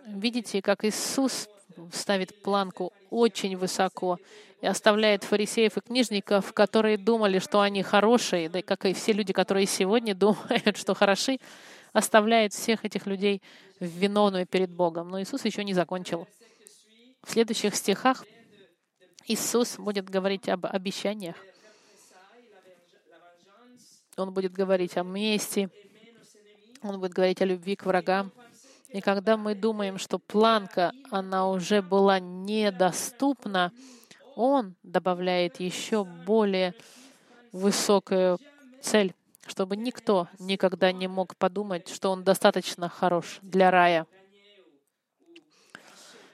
Видите, 0.06 0.60
как 0.60 0.84
Иисус 0.84 1.48
ставит 1.94 2.42
планку 2.42 2.92
очень 3.08 3.56
высоко 3.56 4.18
и 4.60 4.66
оставляет 4.66 5.24
фарисеев 5.24 5.78
и 5.78 5.80
книжников, 5.80 6.52
которые 6.52 6.98
думали, 6.98 7.38
что 7.38 7.62
они 7.62 7.82
хорошие, 7.82 8.50
да 8.50 8.60
как 8.60 8.84
и 8.84 8.92
все 8.92 9.12
люди, 9.12 9.32
которые 9.32 9.64
сегодня 9.64 10.14
думают, 10.14 10.76
что 10.76 10.94
хороши, 10.94 11.38
оставляет 11.94 12.52
всех 12.52 12.84
этих 12.84 13.06
людей 13.06 13.40
виновными 13.80 14.44
перед 14.44 14.70
Богом. 14.70 15.08
Но 15.08 15.22
Иисус 15.22 15.42
еще 15.46 15.64
не 15.64 15.72
закончил. 15.72 16.28
В 17.24 17.30
следующих 17.30 17.74
стихах 17.74 18.26
Иисус 19.26 19.78
будет 19.78 20.10
говорить 20.10 20.50
об 20.50 20.66
обещаниях. 20.66 21.36
Он 24.18 24.32
будет 24.32 24.52
говорить 24.52 24.96
о 24.96 25.02
мести. 25.02 25.70
Он 26.82 27.00
будет 27.00 27.12
говорить 27.12 27.40
о 27.42 27.44
любви 27.44 27.76
к 27.76 27.86
врагам. 27.86 28.32
И 28.88 29.00
когда 29.00 29.36
мы 29.36 29.54
думаем, 29.54 29.98
что 29.98 30.18
планка, 30.18 30.92
она 31.10 31.48
уже 31.48 31.82
была 31.82 32.20
недоступна, 32.20 33.72
Он 34.34 34.74
добавляет 34.82 35.60
еще 35.60 36.04
более 36.04 36.74
высокую 37.52 38.38
цель, 38.80 39.14
чтобы 39.46 39.76
никто 39.76 40.28
никогда 40.38 40.90
не 40.92 41.06
мог 41.06 41.36
подумать, 41.36 41.88
что 41.88 42.10
Он 42.10 42.24
достаточно 42.24 42.88
хорош 42.88 43.38
для 43.42 43.70
рая. 43.70 44.06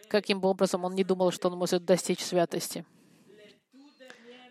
Каким 0.08 0.40
бы 0.40 0.48
образом 0.48 0.84
Он 0.84 0.94
не 0.94 1.02
думал, 1.02 1.32
что 1.32 1.48
Он 1.48 1.58
может 1.58 1.84
достичь 1.84 2.20
святости. 2.20 2.84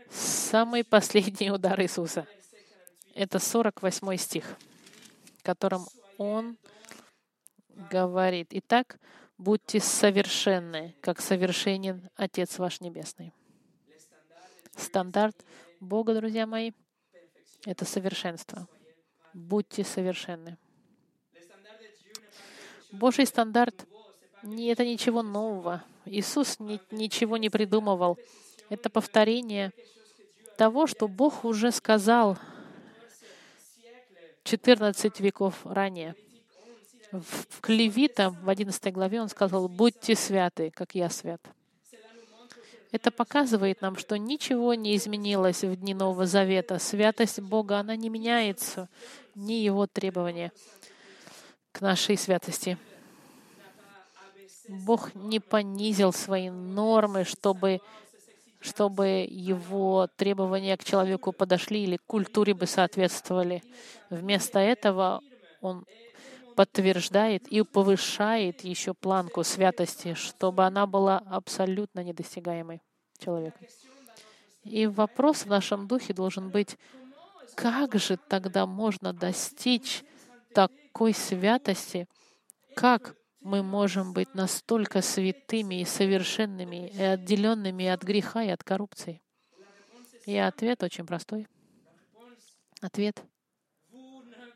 Самый 0.10 0.84
последний 0.84 1.52
удар 1.52 1.80
Иисуса— 1.82 2.28
это 3.14 3.40
48 3.40 4.18
стих, 4.18 4.58
в 5.40 5.44
котором 5.44 5.86
Он 6.18 6.58
говорит, 7.92 8.48
«Итак, 8.52 9.00
будьте 9.38 9.80
совершенны, 9.80 10.96
как 11.02 11.22
совершенен 11.22 12.10
Отец 12.16 12.60
ваш 12.60 12.82
Небесный». 12.82 13.34
Стандарт 14.76 15.46
Бога, 15.80 16.16
друзья 16.16 16.48
мои, 16.48 16.72
это 17.66 17.86
совершенство. 17.86 18.68
Будьте 19.34 19.84
совершенны. 19.84 20.58
Божий 22.92 23.26
стандарт— 23.26 23.88
это 24.44 24.86
ничего 24.86 25.24
нового. 25.24 25.84
Иисус 26.06 26.60
ни, 26.60 26.80
ничего 26.92 27.38
не 27.38 27.50
придумывал. 27.50 28.18
Это 28.70 28.90
повторение 28.90 29.72
того, 30.58 30.86
что 30.88 31.08
Бог 31.08 31.44
уже 31.44 31.72
сказал 31.72 32.38
14 34.44 35.20
веков 35.20 35.66
ранее. 35.66 36.16
В 37.12 37.62
Клевитам 37.62 38.34
в 38.44 38.50
11 38.50 38.92
главе 38.92 39.22
он 39.22 39.30
сказал, 39.30 39.68
«Будьте 39.68 40.16
святы, 40.16 40.72
как 40.72 40.96
я 40.96 41.10
свят». 41.10 41.42
Это 42.92 43.10
показывает 43.10 43.82
нам, 43.82 43.98
что 43.98 44.18
ничего 44.18 44.76
не 44.76 44.96
изменилось 44.96 45.64
в 45.64 45.76
дни 45.76 45.96
Нового 45.96 46.28
Завета. 46.28 46.78
Святость 46.78 47.40
Бога, 47.40 47.80
она 47.80 47.96
не 47.96 48.10
меняется, 48.10 48.88
ни 49.34 49.54
Его 49.54 49.88
требования 49.88 50.52
к 51.72 51.82
нашей 51.82 52.18
святости. 52.18 52.78
Бог 54.70 55.14
не 55.16 55.40
понизил 55.40 56.14
свои 56.14 56.50
нормы, 56.50 57.26
чтобы, 57.26 57.82
чтобы 58.64 59.28
Его 59.30 60.08
требования 60.16 60.78
к 60.78 60.84
человеку 60.86 61.34
подошли 61.34 61.84
или 61.84 61.98
культуре 61.98 62.54
бы 62.54 62.66
соответствовали. 62.66 63.62
Вместо 64.10 64.60
этого 64.60 65.22
Он 65.60 65.86
подтверждает 66.56 67.48
и 67.48 67.62
повышает 67.64 68.64
еще 68.64 68.94
планку 68.94 69.44
святости, 69.44 70.14
чтобы 70.14 70.64
она 70.66 70.88
была 70.88 71.18
абсолютно 71.18 72.04
недостигаемой 72.04 72.82
человеком. 73.20 73.68
И 74.64 74.88
вопрос 74.88 75.44
в 75.44 75.48
нашем 75.48 75.88
духе 75.88 76.14
должен 76.14 76.50
быть, 76.50 76.78
как 77.56 77.96
же 77.96 78.18
тогда 78.30 78.66
можно 78.66 79.12
достичь 79.12 80.04
такой 80.54 81.14
святости? 81.14 82.08
Как 82.76 83.16
мы 83.44 83.62
можем 83.62 84.14
быть 84.14 84.34
настолько 84.34 85.02
святыми 85.02 85.82
и 85.82 85.86
совершенными, 85.86 86.90
и 86.90 87.02
отделенными 87.02 87.86
от 87.86 88.04
греха 88.04 88.44
и 88.44 88.50
от 88.50 88.64
коррупции? 88.64 89.22
И 90.26 90.36
ответ 90.38 90.82
очень 90.84 91.06
простой. 91.06 91.48
Ответ— 92.82 93.22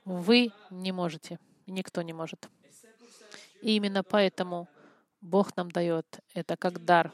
вы 0.07 0.53
не 0.69 0.93
можете. 0.93 1.37
Никто 1.65 2.01
не 2.01 2.13
может. 2.13 2.47
И 3.61 3.75
именно 3.75 4.03
поэтому 4.03 4.69
Бог 5.19 5.55
нам 5.57 5.69
дает 5.69 6.05
это 6.33 6.55
как 6.55 6.85
дар. 6.85 7.11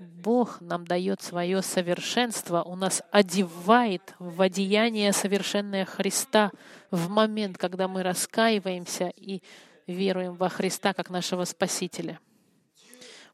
Бог 0.00 0.60
нам 0.60 0.84
дает 0.84 1.22
свое 1.22 1.62
совершенство, 1.62 2.64
У 2.64 2.74
нас 2.74 3.02
одевает 3.12 4.14
в 4.18 4.42
одеяние 4.42 5.12
совершенное 5.12 5.84
Христа 5.84 6.50
в 6.90 7.08
момент, 7.08 7.56
когда 7.56 7.86
мы 7.86 8.02
раскаиваемся 8.02 9.12
и 9.14 9.40
веруем 9.86 10.34
во 10.34 10.48
Христа 10.48 10.94
как 10.94 11.10
нашего 11.10 11.44
Спасителя. 11.44 12.20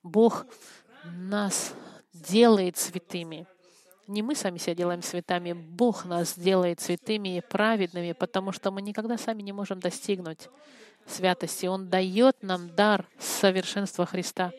Бог 0.03 0.47
нас 1.05 1.75
делает 2.13 2.77
святыми. 2.77 3.47
Не 4.07 4.23
мы 4.23 4.35
сами 4.35 4.59
себя 4.59 4.75
делаем 4.75 5.03
святыми, 5.03 5.53
Бог 5.53 6.05
нас 6.05 6.37
делает 6.37 6.81
святыми 6.81 7.37
и 7.37 7.41
праведными, 7.41 8.13
потому 8.13 8.51
что 8.51 8.71
мы 8.71 8.83
никогда 8.83 9.17
сами 9.17 9.43
не 9.43 9.53
можем 9.53 9.79
достигнуть 9.79 10.49
святости. 11.07 11.67
Он 11.67 11.89
дает 11.89 12.43
нам 12.43 12.75
дар 12.75 13.07
совершенства 13.19 14.07
Христа. 14.07 14.53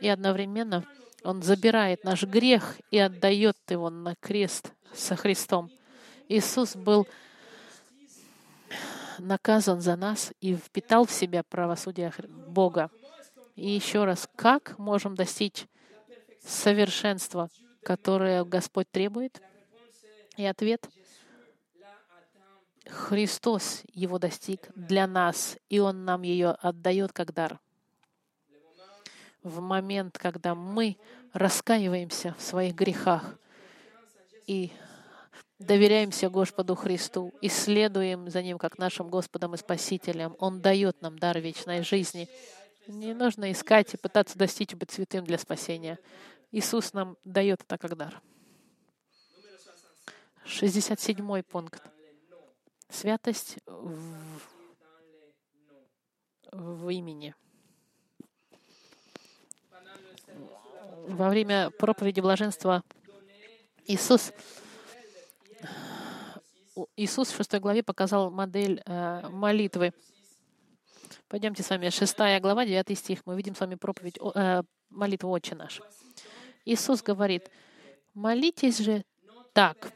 И 0.00 0.08
одновременно 0.08 0.84
Он 1.22 1.42
забирает 1.42 2.02
наш 2.04 2.22
грех 2.24 2.80
и 2.90 2.98
отдает 2.98 3.56
его 3.68 3.90
на 3.90 4.14
крест 4.16 4.72
со 4.94 5.16
Христом. 5.16 5.70
Иисус 6.28 6.74
был 6.74 7.06
наказан 9.20 9.80
за 9.80 9.96
нас 9.96 10.32
и 10.40 10.54
впитал 10.54 11.06
в 11.06 11.10
себя 11.10 11.42
правосудие 11.42 12.12
Бога. 12.48 12.90
И 13.56 13.70
еще 13.70 14.04
раз, 14.04 14.28
как 14.36 14.78
можем 14.78 15.14
достичь 15.14 15.66
совершенства, 16.44 17.48
которое 17.82 18.44
Господь 18.44 18.90
требует? 18.90 19.40
И 20.36 20.44
ответ— 20.44 20.88
Христос 22.90 23.82
его 23.92 24.18
достиг 24.18 24.68
для 24.74 25.06
нас, 25.06 25.56
и 25.68 25.78
Он 25.78 26.04
нам 26.04 26.22
ее 26.22 26.50
отдает 26.50 27.12
как 27.12 27.32
дар. 27.32 27.60
В 29.42 29.60
момент, 29.60 30.18
когда 30.18 30.54
мы 30.54 30.96
раскаиваемся 31.32 32.34
в 32.38 32.42
своих 32.42 32.74
грехах 32.74 33.38
и 34.46 34.72
доверяемся 35.60 36.30
Господу 36.30 36.74
Христу, 36.74 37.32
и 37.40 37.48
следуем 37.48 38.30
за 38.30 38.42
Ним 38.42 38.58
как 38.58 38.78
нашим 38.78 39.08
Господом 39.08 39.54
и 39.54 39.58
Спасителем, 39.58 40.34
Он 40.38 40.60
дает 40.60 41.00
нам 41.02 41.18
дар 41.18 41.38
вечной 41.38 41.82
жизни. 41.82 42.28
Не 42.88 43.14
нужно 43.14 43.52
искать 43.52 43.94
и 43.94 43.98
пытаться 43.98 44.36
достичь 44.38 44.74
быть 44.74 44.90
святым 44.90 45.24
для 45.24 45.38
спасения. 45.38 45.98
Иисус 46.50 46.92
нам 46.94 47.16
дает 47.24 47.60
это 47.60 47.78
как 47.78 47.96
дар. 47.96 48.20
67 50.44 51.42
пункт. 51.42 51.82
Святость 52.88 53.58
в, 53.66 54.40
в 56.50 56.88
имени. 56.88 57.34
Во 61.06 61.28
время 61.28 61.70
проповеди 61.70 62.20
блаженства 62.20 62.82
Иисус 63.86 64.32
Иисус 66.96 67.30
в 67.30 67.36
шестой 67.36 67.60
главе 67.60 67.82
показал 67.82 68.30
модель 68.30 68.82
э, 68.86 69.28
молитвы. 69.28 69.92
Пойдемте 71.28 71.62
с 71.62 71.70
вами, 71.70 71.90
шестая 71.90 72.40
глава, 72.40 72.64
девятый 72.64 72.96
стих. 72.96 73.20
Мы 73.26 73.36
видим 73.36 73.54
с 73.54 73.60
вами 73.60 73.74
проповедь, 73.74 74.18
э, 74.34 74.62
молитву 74.88 75.30
«Отче 75.30 75.54
наш». 75.54 75.80
Иисус 76.64 77.02
говорит, 77.02 77.50
«Молитесь 78.14 78.78
же 78.78 79.04
так, 79.52 79.92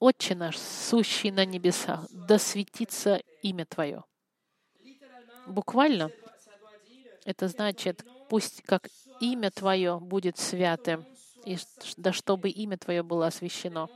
Отче 0.00 0.34
наш, 0.34 0.56
сущий 0.58 1.30
на 1.30 1.44
небесах, 1.44 2.06
да 2.10 2.38
светится 2.38 3.20
имя 3.42 3.66
Твое». 3.66 4.04
Буквально 5.46 6.10
это 7.24 7.48
значит, 7.48 8.04
пусть 8.28 8.62
как 8.62 8.88
имя 9.20 9.50
Твое 9.50 9.98
будет 10.00 10.38
святым, 10.38 11.04
и 11.44 11.56
да 11.96 12.12
чтобы 12.12 12.50
имя 12.50 12.78
Твое 12.78 13.02
было 13.02 13.26
освящено. 13.26 13.88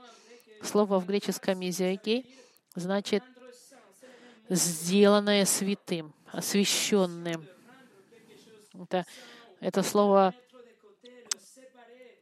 Слово 0.62 0.98
в 0.98 1.06
греческом 1.06 1.60
языке 1.60 2.24
значит 2.74 3.22
сделанное 4.48 5.44
святым, 5.44 6.14
освященным. 6.26 7.46
Это, 8.74 9.06
это 9.60 9.82
слово, 9.82 10.34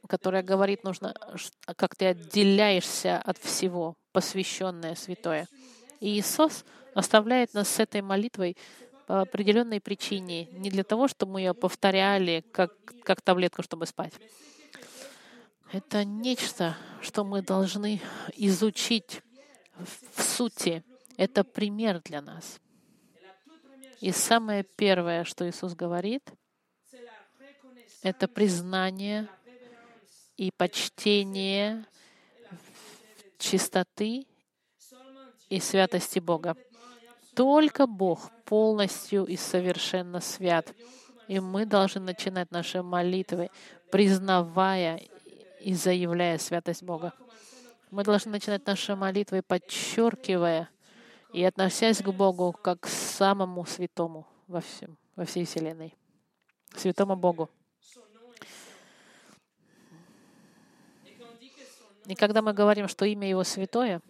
которое 0.07 0.43
говорит, 0.43 0.83
нужно, 0.83 1.13
как 1.75 1.95
ты 1.95 2.07
отделяешься 2.07 3.17
от 3.17 3.37
всего, 3.37 3.95
посвященное 4.11 4.95
святое. 4.95 5.47
И 5.99 6.19
Иисус 6.19 6.65
оставляет 6.93 7.53
нас 7.53 7.69
с 7.69 7.79
этой 7.79 8.01
молитвой 8.01 8.57
по 9.07 9.21
определенной 9.21 9.79
причине, 9.81 10.47
не 10.51 10.69
для 10.69 10.83
того, 10.83 11.07
чтобы 11.07 11.33
мы 11.33 11.41
ее 11.41 11.53
повторяли 11.53 12.43
как, 12.51 12.73
как 13.03 13.21
таблетку, 13.21 13.61
чтобы 13.61 13.85
спать, 13.85 14.13
это 15.71 16.05
нечто, 16.05 16.75
что 17.01 17.23
мы 17.23 17.41
должны 17.41 18.01
изучить 18.35 19.21
в 20.15 20.21
сути. 20.21 20.83
Это 21.17 21.43
пример 21.43 22.01
для 22.01 22.21
нас. 22.21 22.59
И 24.01 24.11
самое 24.11 24.63
первое, 24.63 25.23
что 25.23 25.49
Иисус 25.49 25.73
говорит, 25.73 26.31
это 28.01 28.27
признание 28.27 29.27
и 30.37 30.51
почтение 30.51 31.85
чистоты 33.37 34.27
и 35.49 35.59
святости 35.59 36.19
Бога. 36.19 36.55
только 37.35 37.85
Бог 37.85 38.31
полностью 38.45 39.25
и 39.25 39.35
совершенно 39.35 40.21
свят. 40.21 40.73
И 41.27 41.39
мы 41.39 41.65
должны 41.65 42.01
начинать 42.01 42.51
наши 42.51 42.81
молитвы, 42.81 43.49
признавая 43.91 45.01
и 45.65 45.73
заявляя 45.73 46.37
святость 46.37 46.83
Бога. 46.83 47.11
Мы 47.89 48.03
должны 48.03 48.31
начинать 48.31 48.67
наши 48.67 48.95
молитвы, 48.95 49.41
подчеркивая 49.41 50.69
и 51.33 51.43
относясь 51.43 52.03
к 52.03 52.09
Богу 52.11 52.51
как 52.51 52.81
к 52.81 52.87
самому 52.87 53.65
святому 53.65 54.27
во 54.45 54.61
всем, 54.61 54.95
во 55.15 55.25
всей 55.25 55.43
Вселенной. 55.43 55.95
Святому 56.75 57.15
Богу. 57.15 57.49
И 62.05 62.13
когда 62.13 62.43
мы 62.43 62.53
говорим, 62.53 62.87
что 62.87 63.05
имя 63.05 63.27
Его 63.27 63.43
святое, 63.43 64.03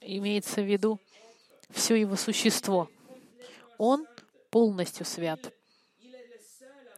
имеется 0.00 0.62
в 0.62 0.64
виду 0.64 0.98
все 1.68 1.96
Его 1.96 2.16
существо. 2.16 2.88
Он 3.76 4.06
полностью 4.48 5.04
свят. 5.04 5.52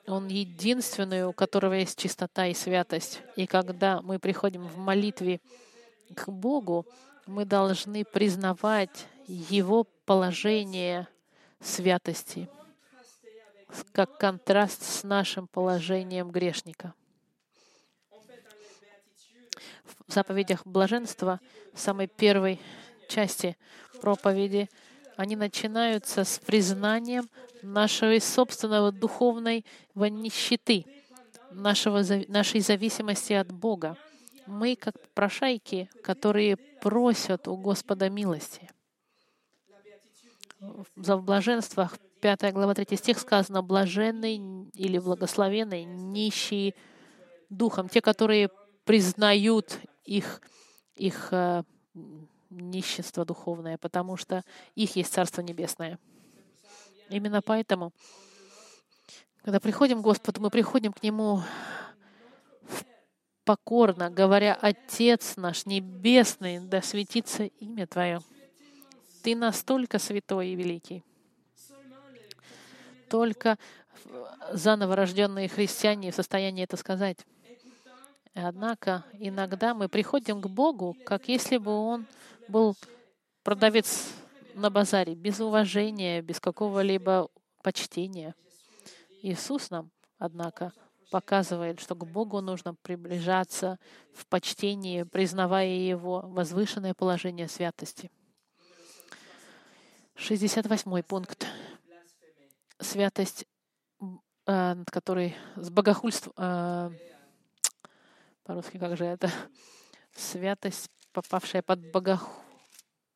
Он 0.09 0.27
единственный, 0.29 1.27
у 1.27 1.33
которого 1.33 1.75
есть 1.75 1.99
чистота 1.99 2.47
и 2.47 2.55
святость. 2.55 3.21
И 3.37 3.47
когда 3.47 4.01
мы 4.01 4.19
приходим 4.19 4.67
в 4.67 4.79
молитве 4.79 5.41
к 6.15 6.29
Богу, 6.29 6.87
мы 7.27 7.45
должны 7.45 8.05
признавать 8.05 9.07
Его 9.27 9.85
положение 10.07 11.07
святости 11.61 12.49
как 13.93 14.17
контраст 14.17 14.83
с 14.83 15.03
нашим 15.03 15.47
положением 15.47 16.31
грешника. 16.31 16.95
В 20.07 20.13
заповедях 20.13 20.67
блаженства, 20.67 21.39
в 21.75 21.79
самой 21.79 22.07
первой 22.07 22.61
части 23.09 23.59
проповеди, 24.01 24.71
они 25.19 25.37
начинаются 25.37 26.25
с 26.25 26.39
признанием 26.39 27.29
нашей 27.63 28.21
собственного 28.21 28.93
духовной 28.93 29.65
нищеты, 29.95 30.85
нашего, 31.51 32.03
нашей 32.29 32.61
зависимости 32.61 33.33
от 33.33 33.53
Бога. 33.53 33.97
Мы 34.47 34.77
как 34.77 34.95
прошайки, 35.15 35.91
которые 36.03 36.57
просят 36.57 37.49
у 37.49 37.57
Господа 37.57 38.09
милости. 38.09 38.69
В 40.61 41.21
блаженствах 41.21 41.99
5 42.21 42.53
глава 42.53 42.75
3 42.75 42.97
стих 42.97 43.19
сказано 43.19 43.63
«блаженный 43.63 44.37
или 44.75 44.99
благословенный, 44.99 45.85
нищие 45.85 46.75
духом», 47.49 47.89
те, 47.89 48.01
которые 48.01 48.51
признают 48.85 49.79
их, 50.05 50.41
их 50.97 51.29
э, 51.31 51.63
нищенство 52.51 53.25
духовное, 53.25 53.79
потому 53.79 54.17
что 54.17 54.45
их 54.75 54.97
есть 54.97 55.13
Царство 55.13 55.43
Небесное. 55.43 55.99
Именно 57.09 57.43
поэтому, 57.43 57.93
когда 59.43 59.61
приходим 59.61 60.01
к 60.01 60.05
Господу, 60.05 60.41
мы 60.41 60.51
приходим 60.51 60.93
к 60.93 61.03
Нему 61.03 61.43
покорно, 63.45 64.11
говоря, 64.11 64.55
«Отец 64.61 65.37
наш 65.37 65.65
Небесный, 65.65 66.61
да 66.61 66.83
светится 66.83 67.45
имя 67.45 67.87
Твое». 67.87 68.21
Ты 69.23 69.35
настолько 69.35 69.99
святой 69.99 70.49
и 70.49 70.55
великий. 70.55 71.03
Только 73.09 73.59
заново 74.53 74.97
рожденные 74.97 75.49
христиане 75.49 76.13
в 76.13 76.15
состоянии 76.15 76.65
это 76.65 76.77
сказать. 76.77 77.19
Однако 78.35 79.05
иногда 79.15 79.75
мы 79.75 79.89
приходим 79.89 80.41
к 80.41 80.47
Богу, 80.47 80.95
как 81.05 81.29
если 81.29 81.57
бы 81.57 81.73
Он 81.73 82.07
был 82.49 82.77
продавец 83.43 84.13
на 84.59 84.71
базаре, 84.71 85.15
без 85.15 85.41
уважения, 85.41 86.21
без 86.21 86.41
какого-либо 86.41 87.31
почтения. 87.63 88.35
Иисус 89.23 89.71
нам, 89.71 89.91
однако, 90.19 90.73
показывает, 91.11 91.81
что 91.81 91.95
к 91.95 92.07
Богу 92.07 92.41
нужно 92.41 92.75
приближаться 92.75 93.79
в 94.13 94.27
почтении, 94.27 95.05
признавая 95.05 95.69
Его 95.69 96.21
возвышенное 96.21 96.95
положение 96.95 97.49
святости. 97.49 98.11
68 100.17 101.03
пункт. 101.03 101.47
Святость, 102.81 103.47
э, 104.01 104.07
над 104.75 104.91
которой 104.91 105.37
с 105.57 105.71
богохульством, 105.71 106.33
э, 106.37 106.91
по-русски 108.45 108.79
как 108.79 108.97
же 108.97 109.05
это, 109.05 109.31
святость, 110.15 110.91
попавшая 111.13 111.63
под, 111.63 111.91
богох... 111.93 112.29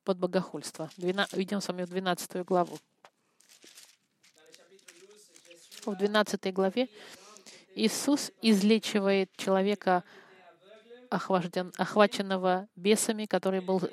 под 0.03 0.17
богохульство. 0.17 0.89
Идем 0.97 1.61
с 1.61 1.67
вами 1.67 1.83
в 1.83 1.89
12 1.89 2.45
главу. 2.45 2.77
В 5.85 5.95
12 5.95 6.53
главе 6.53 6.87
Иисус 7.75 8.31
излечивает 8.41 9.29
человека, 9.35 10.03
охваченного 11.09 12.67
бесами, 12.75 13.25
который 13.25 13.61
был 13.61 13.81
э, 13.83 13.89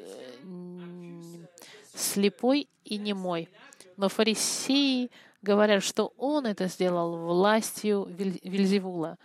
слепой 1.95 2.69
и 2.85 2.97
немой. 2.97 3.49
Но 3.97 4.09
фарисеи 4.09 5.11
говорят, 5.43 5.83
что 5.83 6.13
он 6.17 6.47
это 6.47 6.67
сделал 6.67 7.17
властью 7.17 8.07
Вильзевула, 8.09 9.19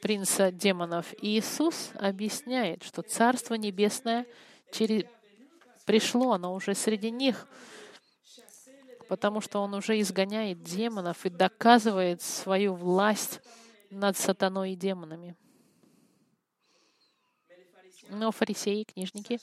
принца 0.00 0.50
демонов. 0.50 1.12
И 1.20 1.38
Иисус 1.38 1.90
объясняет, 1.94 2.82
что 2.82 3.02
Царство 3.02 3.54
Небесное 3.54 4.26
через... 4.72 5.04
пришло, 5.86 6.32
оно 6.32 6.52
уже 6.52 6.74
среди 6.74 7.10
них, 7.10 7.46
потому 9.08 9.40
что 9.40 9.60
он 9.60 9.72
уже 9.72 9.98
изгоняет 10.00 10.62
демонов 10.62 11.24
и 11.24 11.30
доказывает 11.30 12.20
свою 12.20 12.74
власть 12.74 13.40
над 13.90 14.18
сатаной 14.18 14.72
и 14.72 14.76
демонами. 14.76 15.36
Но 18.08 18.30
фарисеи, 18.30 18.84
книжники, 18.84 19.38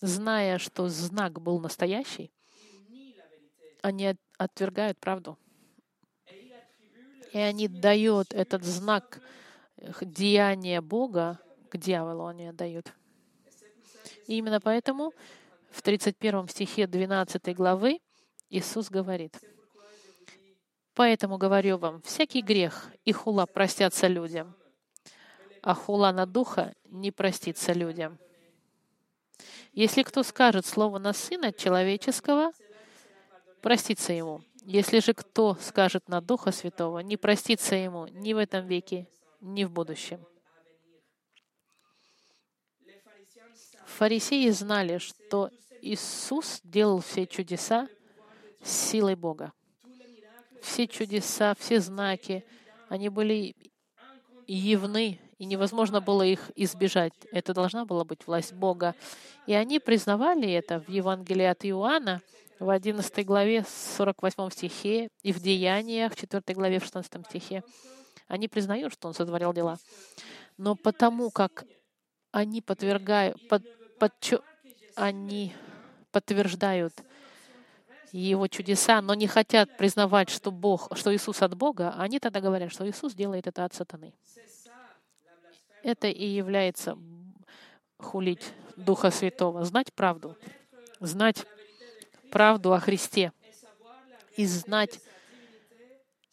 зная, 0.00 0.58
что 0.58 0.88
знак 0.88 1.40
был 1.40 1.58
настоящий, 1.58 2.30
они 3.82 4.14
отвергают 4.38 4.98
правду. 4.98 5.38
И 7.32 7.38
они 7.38 7.68
дают 7.68 8.32
этот 8.32 8.64
знак 8.64 9.20
деяния 10.00 10.80
Бога 10.80 11.38
к 11.70 11.78
дьяволу, 11.78 12.26
они 12.26 12.48
отдают. 12.48 12.92
И 14.26 14.36
именно 14.36 14.60
поэтому 14.60 15.12
в 15.70 15.82
31 15.82 16.48
стихе 16.48 16.86
12 16.86 17.54
главы 17.54 18.00
Иисус 18.48 18.90
говорит, 18.90 19.38
«Поэтому 20.94 21.38
говорю 21.38 21.78
вам, 21.78 22.02
всякий 22.02 22.42
грех 22.42 22.90
и 23.04 23.12
хула 23.12 23.46
простятся 23.46 24.06
людям, 24.06 24.54
а 25.62 25.74
хула 25.74 26.10
на 26.12 26.26
духа 26.26 26.74
не 26.84 27.10
простится 27.12 27.72
людям. 27.72 28.18
Если 29.72 30.02
кто 30.02 30.22
скажет 30.22 30.66
слово 30.66 30.98
на 30.98 31.12
Сына 31.12 31.52
Человеческого, 31.52 32.52
простится 33.62 34.12
ему. 34.12 34.42
Если 34.64 34.98
же 34.98 35.14
кто 35.14 35.56
скажет 35.60 36.08
на 36.08 36.20
Духа 36.20 36.52
Святого, 36.52 36.98
не 36.98 37.16
простится 37.16 37.76
ему 37.76 38.06
ни 38.08 38.34
в 38.34 38.38
этом 38.38 38.66
веке, 38.66 39.06
ни 39.40 39.64
в 39.64 39.70
будущем. 39.70 40.20
Фарисеи 44.00 44.48
знали, 44.48 44.96
что 44.96 45.50
Иисус 45.82 46.62
делал 46.64 47.02
все 47.02 47.26
чудеса 47.26 47.86
силой 48.64 49.14
Бога. 49.14 49.52
Все 50.62 50.86
чудеса, 50.86 51.54
все 51.58 51.80
знаки, 51.80 52.46
они 52.88 53.10
были 53.10 53.54
явны, 54.46 55.20
и 55.36 55.44
невозможно 55.44 56.00
было 56.00 56.22
их 56.22 56.50
избежать. 56.56 57.12
Это 57.30 57.52
должна 57.52 57.84
была 57.84 58.06
быть 58.06 58.26
власть 58.26 58.54
Бога. 58.54 58.94
И 59.46 59.52
они 59.52 59.78
признавали 59.78 60.50
это 60.50 60.80
в 60.80 60.88
Евангелии 60.88 61.44
от 61.44 61.66
Иоанна, 61.66 62.22
в 62.58 62.70
11 62.70 63.26
главе, 63.26 63.66
48 63.68 64.50
стихе, 64.50 65.08
и 65.22 65.30
в 65.30 65.42
Деяниях, 65.42 66.14
в 66.14 66.16
4 66.18 66.42
главе, 66.54 66.80
в 66.80 66.84
16 66.84 67.26
стихе. 67.26 67.62
Они 68.28 68.48
признают, 68.48 68.94
что 68.94 69.08
Он 69.08 69.12
сотворил 69.12 69.52
дела. 69.52 69.78
Но 70.56 70.74
потому 70.74 71.30
как 71.30 71.66
они 72.32 72.62
подвергают, 72.62 73.36
под, 73.48 73.62
под, 74.00 74.42
они 74.96 75.54
подтверждают 76.10 76.94
его 78.12 78.48
чудеса, 78.48 79.00
но 79.02 79.14
не 79.14 79.26
хотят 79.26 79.76
признавать, 79.76 80.30
что 80.30 80.50
Бог, 80.50 80.88
что 80.96 81.14
Иисус 81.14 81.42
от 81.42 81.54
Бога, 81.54 81.94
они 81.96 82.18
тогда 82.18 82.40
говорят, 82.40 82.72
что 82.72 82.88
Иисус 82.88 83.14
делает 83.14 83.46
это 83.46 83.64
от 83.64 83.74
сатаны. 83.74 84.12
Это 85.82 86.08
и 86.08 86.26
является 86.26 86.98
хулить 87.98 88.52
Духа 88.76 89.10
Святого, 89.10 89.64
знать 89.64 89.92
правду, 89.92 90.36
знать 90.98 91.44
правду 92.32 92.72
о 92.72 92.80
Христе 92.80 93.32
и 94.36 94.46
знать 94.46 95.00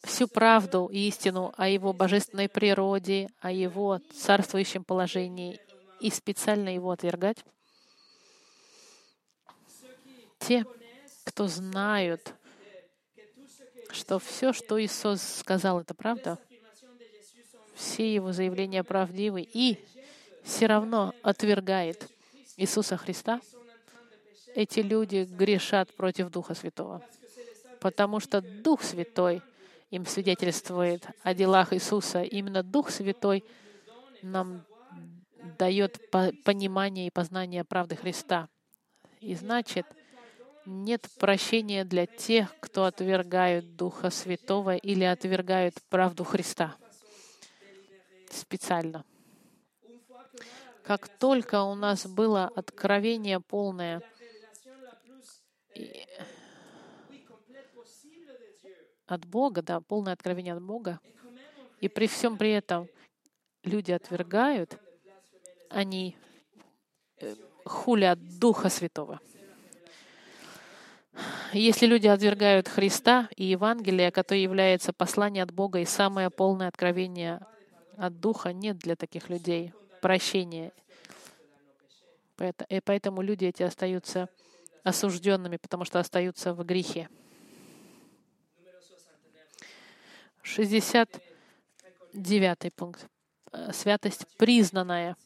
всю 0.02 0.26
правду 0.26 0.88
и 0.90 1.08
истину 1.08 1.52
о 1.56 1.68
Его 1.68 1.92
божественной 1.92 2.48
природе, 2.48 3.28
о 3.40 3.52
Его 3.52 4.00
царствующем 4.14 4.84
положении 4.84 5.60
и 6.00 6.10
специально 6.10 6.74
Его 6.74 6.90
отвергать. 6.90 7.44
Те, 10.38 10.64
кто 11.24 11.46
знают, 11.46 12.34
что 13.90 14.18
все, 14.18 14.52
что 14.52 14.82
Иисус 14.82 15.22
сказал, 15.22 15.80
это 15.80 15.94
правда, 15.94 16.38
все 17.74 18.12
его 18.12 18.32
заявления 18.32 18.82
правдивы, 18.82 19.42
и 19.42 19.78
все 20.42 20.66
равно 20.66 21.14
отвергает 21.22 22.08
Иисуса 22.56 22.96
Христа, 22.96 23.40
эти 24.54 24.80
люди 24.80 25.28
грешат 25.30 25.94
против 25.94 26.30
Духа 26.30 26.54
Святого. 26.54 27.02
Потому 27.80 28.18
что 28.18 28.40
Дух 28.40 28.82
Святой 28.82 29.42
им 29.90 30.04
свидетельствует 30.04 31.06
о 31.22 31.34
делах 31.34 31.72
Иисуса. 31.72 32.22
Именно 32.22 32.62
Дух 32.62 32.90
Святой 32.90 33.44
нам 34.22 34.64
дает 35.58 36.10
понимание 36.10 37.06
и 37.06 37.10
познание 37.10 37.62
правды 37.62 37.94
Христа. 37.94 38.48
И 39.20 39.34
значит, 39.34 39.86
нет 40.68 41.08
прощения 41.18 41.84
для 41.84 42.06
тех, 42.06 42.54
кто 42.60 42.84
отвергают 42.84 43.76
Духа 43.76 44.10
Святого 44.10 44.76
или 44.76 45.04
отвергают 45.04 45.74
правду 45.88 46.24
Христа 46.24 46.76
специально. 48.30 49.04
Как 50.84 51.08
только 51.18 51.62
у 51.62 51.74
нас 51.74 52.06
было 52.06 52.50
откровение 52.54 53.40
полное 53.40 54.02
от 59.06 59.24
Бога, 59.24 59.62
да, 59.62 59.80
полное 59.80 60.12
откровение 60.12 60.54
от 60.54 60.62
Бога, 60.62 61.00
и 61.80 61.88
при 61.88 62.06
всем 62.06 62.36
при 62.36 62.50
этом 62.52 62.88
люди 63.64 63.92
отвергают, 63.92 64.78
они 65.70 66.16
э, 67.20 67.34
хулят 67.64 68.18
Духа 68.38 68.68
Святого. 68.68 69.20
Если 71.52 71.86
люди 71.86 72.06
отвергают 72.06 72.68
Христа 72.68 73.28
и 73.36 73.44
Евангелие, 73.44 74.10
которое 74.10 74.42
является 74.42 74.92
послание 74.92 75.42
от 75.42 75.52
Бога 75.52 75.80
и 75.80 75.84
самое 75.84 76.30
полное 76.30 76.68
откровение 76.68 77.40
от 77.96 78.20
Духа, 78.20 78.52
нет 78.52 78.78
для 78.78 78.96
таких 78.96 79.28
людей 79.28 79.72
прощения. 80.00 80.72
И 82.68 82.80
поэтому 82.84 83.22
люди 83.22 83.46
эти 83.46 83.62
остаются 83.62 84.28
осужденными, 84.84 85.56
потому 85.56 85.84
что 85.84 85.98
остаются 85.98 86.54
в 86.54 86.64
грехе. 86.64 87.08
69 90.42 92.74
пункт. 92.74 93.06
Э, 93.52 93.72
святость 93.72 94.26
признанная. 94.36 95.16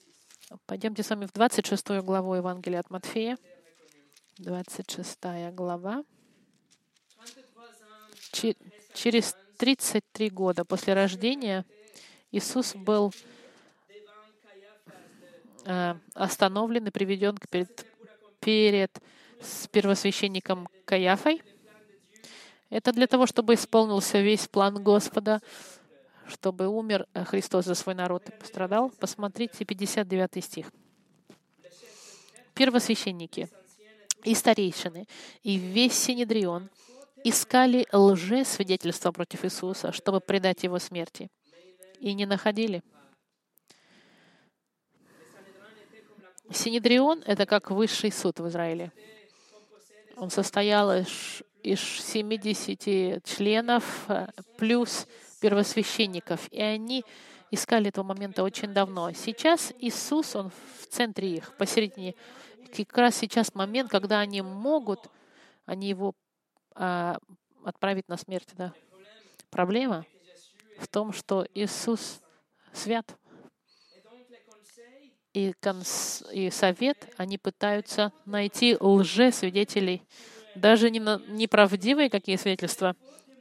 Пойдемте 0.66 1.02
с 1.02 1.10
вами 1.10 1.26
в 1.26 1.32
26 1.32 2.02
главу 2.02 2.34
Евангелия 2.34 2.80
от 2.80 2.90
Матфея. 2.90 3.36
26 4.42 5.18
глава. 5.52 6.04
Через 8.94 9.36
33 9.56 10.30
года 10.30 10.64
после 10.64 10.94
рождения 10.94 11.64
Иисус 12.32 12.74
был 12.74 13.12
э, 15.64 15.94
остановлен 16.14 16.86
и 16.86 16.90
приведен 16.90 17.38
перед, 17.50 17.86
перед 18.40 19.00
первосвященником 19.70 20.68
Каяфой. 20.84 21.42
Это 22.68 22.92
для 22.92 23.06
того, 23.06 23.26
чтобы 23.26 23.54
исполнился 23.54 24.20
весь 24.20 24.48
план 24.48 24.82
Господа, 24.82 25.40
чтобы 26.26 26.66
умер 26.66 27.06
Христос 27.26 27.66
за 27.66 27.74
свой 27.74 27.94
народ 27.94 28.28
и 28.28 28.32
пострадал. 28.32 28.90
Посмотрите 28.90 29.64
59 29.64 30.44
стих. 30.44 30.72
Первосвященники 32.54 33.48
и 34.24 34.34
старейшины, 34.34 35.06
и 35.42 35.56
весь 35.56 35.94
Синедрион 35.94 36.70
искали 37.24 37.86
лжесвидетельства 37.92 39.12
против 39.12 39.44
Иисуса, 39.44 39.92
чтобы 39.92 40.20
предать 40.20 40.62
Его 40.64 40.78
смерти, 40.78 41.28
и 41.98 42.14
не 42.14 42.26
находили. 42.26 42.82
Синедрион— 46.50 47.22
это 47.26 47.46
как 47.46 47.70
высший 47.70 48.12
суд 48.12 48.40
в 48.40 48.48
Израиле. 48.48 48.92
Он 50.16 50.30
состоял 50.30 50.92
из, 50.92 51.42
из 51.62 51.80
70 51.80 53.24
членов 53.24 54.04
э, 54.08 54.26
плюс 54.58 55.06
первосвященников, 55.40 56.48
и 56.52 56.60
они 56.60 57.04
искали 57.50 57.88
этого 57.88 58.04
момента 58.04 58.42
очень 58.42 58.72
давно. 58.72 59.12
Сейчас 59.12 59.72
Иисус, 59.78 60.36
Он 60.36 60.50
в 60.50 60.86
центре 60.88 61.36
их, 61.36 61.56
посередине 61.56 62.14
как 62.70 62.98
раз 62.98 63.16
сейчас 63.16 63.54
момент, 63.54 63.90
когда 63.90 64.20
они 64.20 64.42
могут, 64.42 65.10
они 65.66 65.88
его 65.88 66.14
а, 66.74 67.18
отправить 67.64 68.08
на 68.08 68.16
смерть. 68.16 68.48
Да. 68.56 68.72
Проблема 69.50 70.06
в 70.78 70.88
том, 70.88 71.12
что 71.12 71.46
Иисус 71.54 72.20
свят. 72.72 73.16
И, 75.32 75.54
конс, 75.60 76.22
и 76.30 76.50
совет, 76.50 77.08
они 77.16 77.38
пытаются 77.38 78.12
найти 78.26 78.76
лже-свидетелей, 78.78 80.02
даже 80.54 80.90
не 80.90 80.98
неправдивые 80.98 82.10
какие 82.10 82.36
свидетельства, 82.36 82.94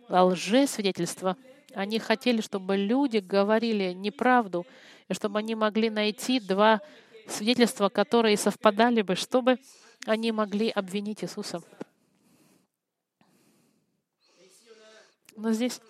а 0.08 0.24
лже-свидетельства. 0.24 1.36
Они 1.74 2.00
хотели, 2.00 2.40
чтобы 2.40 2.78
люди 2.78 3.18
говорили 3.18 3.92
неправду, 3.92 4.66
и 5.10 5.14
чтобы 5.14 5.40
они 5.40 5.54
могли 5.56 5.90
найти 5.90 6.40
два 6.40 6.80
свидетельства, 7.32 7.90
которые 7.90 8.38
совпадали 8.38 9.02
бы, 9.02 9.16
чтобы 9.16 9.58
они 10.06 10.32
могли 10.32 10.70
обвинить 10.70 11.24
Иисуса. 11.24 11.62
Но 15.36 15.52
здесь 15.52 15.82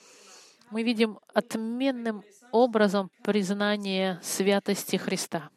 мы 0.70 0.84
видим 0.84 1.20
отменным 1.34 2.24
образом 2.52 3.12
признание 3.24 4.20
святости 4.24 4.96
Христа 4.96 5.50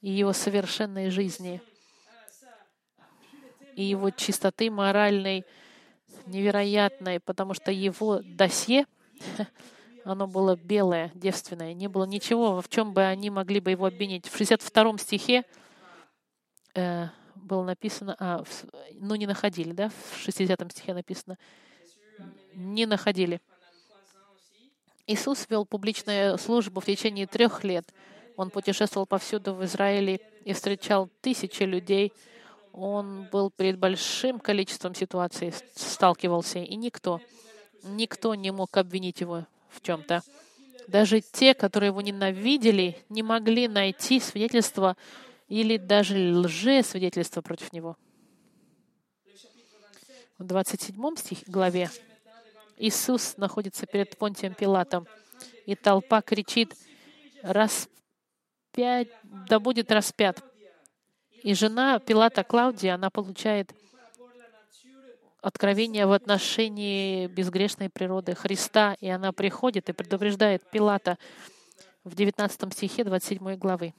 и 0.00 0.10
Его 0.10 0.32
совершенной 0.32 1.10
жизни, 1.10 1.62
и 3.76 3.84
Его 3.84 4.10
чистоты 4.10 4.70
моральной 4.70 5.44
невероятной, 6.26 7.20
потому 7.20 7.54
что 7.54 7.70
Его 7.70 8.20
досье 8.22 8.86
оно 10.04 10.26
было 10.26 10.56
белое, 10.56 11.10
девственное. 11.14 11.74
Не 11.74 11.88
было 11.88 12.04
ничего, 12.04 12.60
в 12.60 12.68
чем 12.68 12.92
бы 12.92 13.02
они 13.02 13.30
могли 13.30 13.60
бы 13.60 13.70
его 13.70 13.86
обвинить. 13.86 14.28
В 14.28 14.36
62 14.36 14.98
стихе 14.98 15.44
э, 16.74 17.08
было 17.34 17.64
написано, 17.64 18.16
а, 18.18 18.42
в, 18.44 18.64
ну 18.94 19.14
не 19.14 19.26
находили, 19.26 19.72
да? 19.72 19.90
В 19.90 20.18
60 20.18 20.72
стихе 20.72 20.94
написано, 20.94 21.38
не 22.54 22.86
находили. 22.86 23.40
Иисус 25.06 25.46
вел 25.48 25.66
публичную 25.66 26.38
службу 26.38 26.80
в 26.80 26.84
течение 26.84 27.26
трех 27.26 27.64
лет. 27.64 27.92
Он 28.36 28.50
путешествовал 28.50 29.06
повсюду 29.06 29.54
в 29.54 29.64
Израиле 29.64 30.20
и 30.44 30.52
встречал 30.52 31.08
тысячи 31.20 31.64
людей. 31.64 32.12
Он 32.72 33.26
был 33.32 33.50
перед 33.50 33.78
большим 33.78 34.38
количеством 34.38 34.94
ситуаций, 34.94 35.52
сталкивался, 35.74 36.60
и 36.60 36.76
никто, 36.76 37.20
никто 37.82 38.36
не 38.36 38.52
мог 38.52 38.76
обвинить 38.76 39.20
его 39.20 39.46
в 39.72 39.80
чем-то. 39.80 40.22
Даже 40.88 41.20
те, 41.20 41.54
которые 41.54 41.88
его 41.88 42.00
ненавидели, 42.00 42.96
не 43.08 43.22
могли 43.22 43.68
найти 43.68 44.20
свидетельства 44.20 44.96
или 45.48 45.76
даже 45.76 46.16
лже-свидетельства 46.36 47.42
против 47.42 47.72
него. 47.72 47.96
В 50.38 50.44
27 50.44 51.16
стих, 51.16 51.38
главе 51.46 51.90
Иисус 52.78 53.36
находится 53.36 53.86
перед 53.86 54.16
Понтием 54.16 54.54
Пилатом, 54.54 55.06
и 55.66 55.74
толпа 55.74 56.22
кричит, 56.22 56.74
«Распять, 57.42 59.08
да 59.22 59.60
будет 59.60 59.92
распят». 59.92 60.42
И 61.42 61.54
жена 61.54 61.98
Пилата 61.98 62.42
Клаудия, 62.42 62.94
она 62.94 63.10
получает 63.10 63.74
откровение 65.42 66.06
в 66.06 66.12
отношении 66.12 67.26
безгрешной 67.26 67.88
природы 67.88 68.34
Христа, 68.34 68.96
и 69.00 69.08
она 69.08 69.32
приходит 69.32 69.88
и 69.88 69.92
предупреждает 69.92 70.68
Пилата 70.70 71.18
в 72.04 72.14
19 72.14 72.72
стихе 72.72 73.04
27 73.04 73.56
главы. 73.56 73.94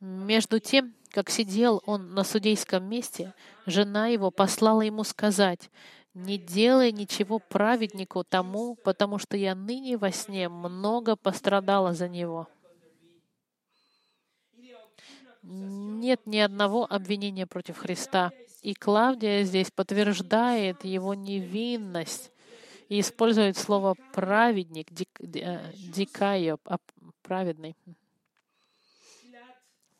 Между 0.00 0.60
тем, 0.60 0.94
как 1.10 1.30
сидел 1.30 1.82
он 1.86 2.14
на 2.14 2.24
судейском 2.24 2.84
месте, 2.84 3.32
жена 3.64 4.08
его 4.08 4.30
послала 4.30 4.82
ему 4.82 5.04
сказать, 5.04 5.70
«Не 6.12 6.38
делай 6.38 6.92
ничего 6.92 7.38
праведнику 7.38 8.22
тому, 8.24 8.76
потому 8.76 9.18
что 9.18 9.36
я 9.36 9.54
ныне 9.54 9.96
во 9.96 10.12
сне 10.12 10.48
много 10.48 11.16
пострадала 11.16 11.94
за 11.94 12.08
него». 12.08 12.48
Нет 15.42 16.26
ни 16.26 16.38
одного 16.38 16.86
обвинения 16.90 17.46
против 17.46 17.76
Христа. 17.76 18.32
И 18.64 18.72
Клавдия 18.72 19.42
здесь 19.42 19.70
подтверждает 19.70 20.86
его 20.86 21.12
невинность 21.12 22.32
и 22.88 23.00
использует 23.00 23.58
слово 23.58 23.94
праведник, 24.14 24.88
э, 25.20 25.70
дикайо, 25.74 26.56
а 26.64 26.78
праведный. 27.20 27.76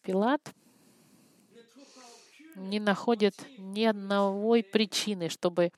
Пилат 0.01 0.41
не 2.57 2.81
находят 2.81 3.35
ни 3.59 3.85
одной 3.85 4.63
причины, 4.63 5.29
чтобы 5.29 5.71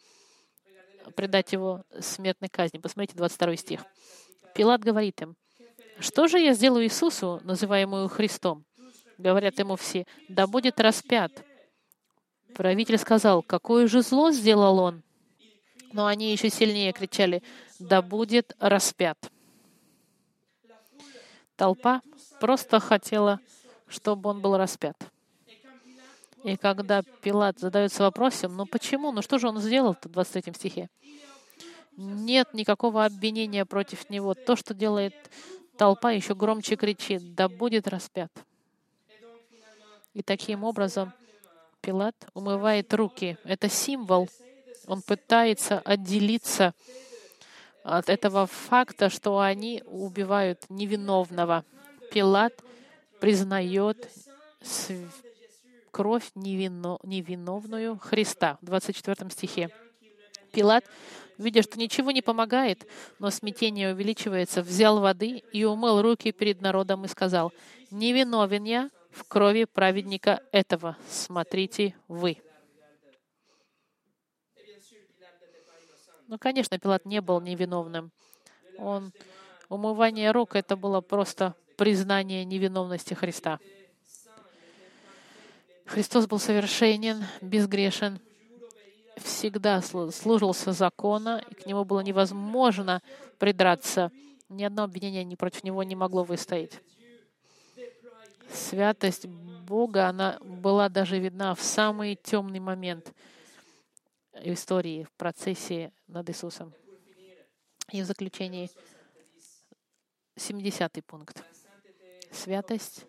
предать 1.17 1.53
его 1.53 1.83
смертной 1.99 2.49
казни. 2.49 2.79
Посмотрите 2.79 3.17
22 3.17 3.57
стих. 3.57 3.81
Пилат 4.55 4.83
говорит 4.83 5.21
им, 5.23 5.35
«Что 5.99 6.29
же 6.29 6.39
я 6.39 6.55
сделаю 6.55 6.85
Иисусу, 6.85 7.41
называемую 7.43 8.09
Христом?» 8.09 8.65
Говорят 9.19 9.59
ему 9.59 9.75
все, 9.75 10.07
«Да 10.29 10.47
будет 10.47 10.79
распят». 10.79 11.46
Правитель 12.57 12.97
сказал, 12.97 13.43
«Какое 13.43 13.87
же 13.87 14.01
зло 14.01 14.31
сделал 14.31 14.79
он?» 14.79 15.03
Но 15.93 16.07
они 16.07 16.33
еще 16.33 16.49
сильнее 16.49 16.93
кричали, 16.95 17.43
«Да 17.79 18.01
будет 18.01 18.57
распят». 18.59 19.31
Толпа 21.57 22.01
просто 22.41 22.81
хотела, 22.81 23.41
чтобы 23.89 24.31
он 24.31 24.41
был 24.41 24.57
распят. 24.57 24.97
И 26.45 26.57
когда 26.57 27.03
Пилат 27.03 27.59
задается 27.59 28.03
вопросом, 28.05 28.57
ну 28.57 28.65
почему, 28.65 29.13
ну 29.13 29.21
что 29.21 29.39
же 29.39 29.49
он 29.49 29.59
сделал-то 29.59 30.09
в 30.09 30.13
23 30.13 30.55
стихе? 30.55 30.89
Нет 31.99 32.55
никакого 32.55 33.05
обвинения 33.05 33.67
против 33.67 34.09
него. 34.09 34.33
То, 34.33 34.57
что 34.57 34.73
делает 34.73 35.15
толпа, 35.77 36.13
еще 36.13 36.35
громче 36.35 36.77
кричит, 36.77 37.35
да 37.35 37.51
будет 37.51 37.87
распят. 37.87 38.33
И 40.15 40.23
таким 40.23 40.65
образом 40.65 41.13
Пилат 41.87 42.17
умывает 42.35 42.93
руки. 42.95 43.39
Это 43.45 43.69
символ. 43.69 44.29
Он 44.89 45.03
пытается 45.03 45.79
отделиться 45.79 46.75
от 47.85 48.09
этого 48.09 48.49
факта, 48.49 49.09
что 49.09 49.39
они 49.39 49.85
убивают 49.87 50.65
невиновного. 50.69 51.65
Пилат 52.11 52.55
признает 53.21 54.11
кровь 55.93 56.29
невино, 56.35 56.99
невиновную 57.05 57.99
Христа 57.99 58.59
в 58.63 58.67
24 58.67 59.31
стихе. 59.31 59.71
Пилат, 60.53 60.85
видя, 61.39 61.63
что 61.63 61.79
ничего 61.79 62.11
не 62.11 62.21
помогает, 62.21 62.85
но 63.21 63.31
смятение 63.31 63.93
увеличивается, 63.93 64.63
взял 64.63 64.99
воды 64.99 65.45
и 65.53 65.65
умыл 65.65 66.03
руки 66.03 66.33
перед 66.33 66.61
народом 66.61 67.05
и 67.05 67.09
сказал, 67.09 67.53
«Невиновен 67.93 68.65
я 68.65 68.91
в 69.11 69.25
крови 69.25 69.65
праведника 69.65 70.43
этого. 70.53 70.97
Смотрите 71.09 71.95
вы». 72.09 72.39
Ну, 76.29 76.39
конечно, 76.39 76.79
Пилат 76.79 77.05
не 77.05 77.21
был 77.21 77.41
невиновным. 77.41 78.11
Он, 78.79 79.13
умывание 79.69 80.33
рук— 80.33 80.55
это 80.57 80.77
было 80.77 81.01
просто 81.01 81.55
признание 81.77 82.45
невиновности 82.45 83.15
Христа. 83.15 83.61
Христос 85.85 86.27
был 86.27 86.41
совершенен, 86.41 87.25
безгрешен, 87.41 88.19
всегда 89.19 89.81
служился 89.83 90.73
закона, 90.73 91.43
и 91.49 91.55
к 91.55 91.67
нему 91.67 91.85
было 91.85 92.01
невозможно 92.01 93.03
придраться. 93.39 94.11
Ни 94.49 94.65
одно 94.65 94.83
обвинение 94.83 95.25
ни 95.25 95.37
против 95.37 95.63
него 95.63 95.83
не 95.85 95.95
могло 95.95 96.25
выстоять. 96.25 96.81
Святость 98.51 99.27
Бога, 99.27 100.09
она 100.09 100.39
была 100.41 100.89
даже 100.89 101.19
видна 101.19 101.55
в 101.55 101.63
самый 101.63 102.15
темный 102.15 102.61
момент 102.61 103.13
истории, 104.43 105.05
в 105.05 105.13
процессе 105.13 105.93
над 106.07 106.29
Иисусом. 106.31 106.73
И 107.91 108.03
в 108.03 108.05
заключении 108.05 108.71
70 110.37 111.05
пункт. 111.05 111.43
Святость 112.33 113.07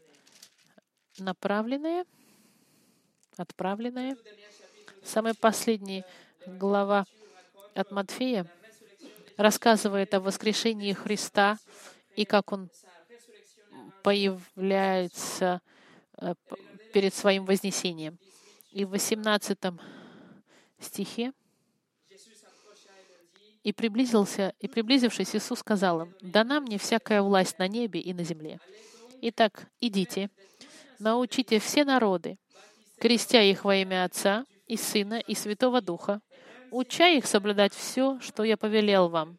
направленная, 1.20 2.06
отправленная. 3.36 4.18
Самая 5.04 5.34
последняя 5.34 6.06
глава 6.46 7.06
от 7.76 7.92
Матфея 7.92 8.48
рассказывает 9.38 10.14
о 10.14 10.20
воскрешении 10.20 10.94
Христа 10.94 11.58
и 12.16 12.26
как 12.26 12.52
Он 12.52 12.70
появляется 14.08 15.62
э, 16.18 16.34
перед 16.94 17.14
своим 17.14 17.44
вознесением. 17.44 18.18
И 18.72 18.86
в 18.86 18.92
18 18.92 19.58
стихе 20.80 21.34
и 23.64 23.74
приблизился, 23.74 24.54
и 24.62 24.70
приблизившись, 24.70 25.36
Иисус 25.36 25.60
сказал 25.60 26.04
им, 26.04 26.16
«Дана 26.22 26.62
мне 26.62 26.78
всякая 26.78 27.22
власть 27.22 27.60
на 27.60 27.68
небе 27.68 28.00
и 28.00 28.14
на 28.14 28.24
земле. 28.24 28.62
Итак, 29.24 29.68
идите, 29.82 30.30
научите 31.00 31.60
все 31.60 31.84
народы, 31.84 32.38
крестя 33.00 33.42
их 33.42 33.66
во 33.66 33.76
имя 33.76 34.06
Отца 34.06 34.46
и 34.68 34.78
Сына 34.78 35.20
и 35.20 35.36
Святого 35.36 35.82
Духа, 35.82 36.22
уча 36.72 37.10
их 37.10 37.26
соблюдать 37.26 37.74
все, 37.74 38.22
что 38.22 38.46
я 38.46 38.56
повелел 38.56 39.10
вам. 39.10 39.38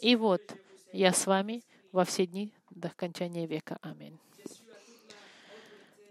И 0.00 0.16
вот, 0.16 0.42
я 0.92 1.12
с 1.12 1.26
вами 1.26 1.62
во 1.92 2.04
все 2.04 2.26
дни 2.26 2.52
до 2.70 2.88
окончания 2.88 3.46
века. 3.46 3.78
Аминь. 3.82 4.18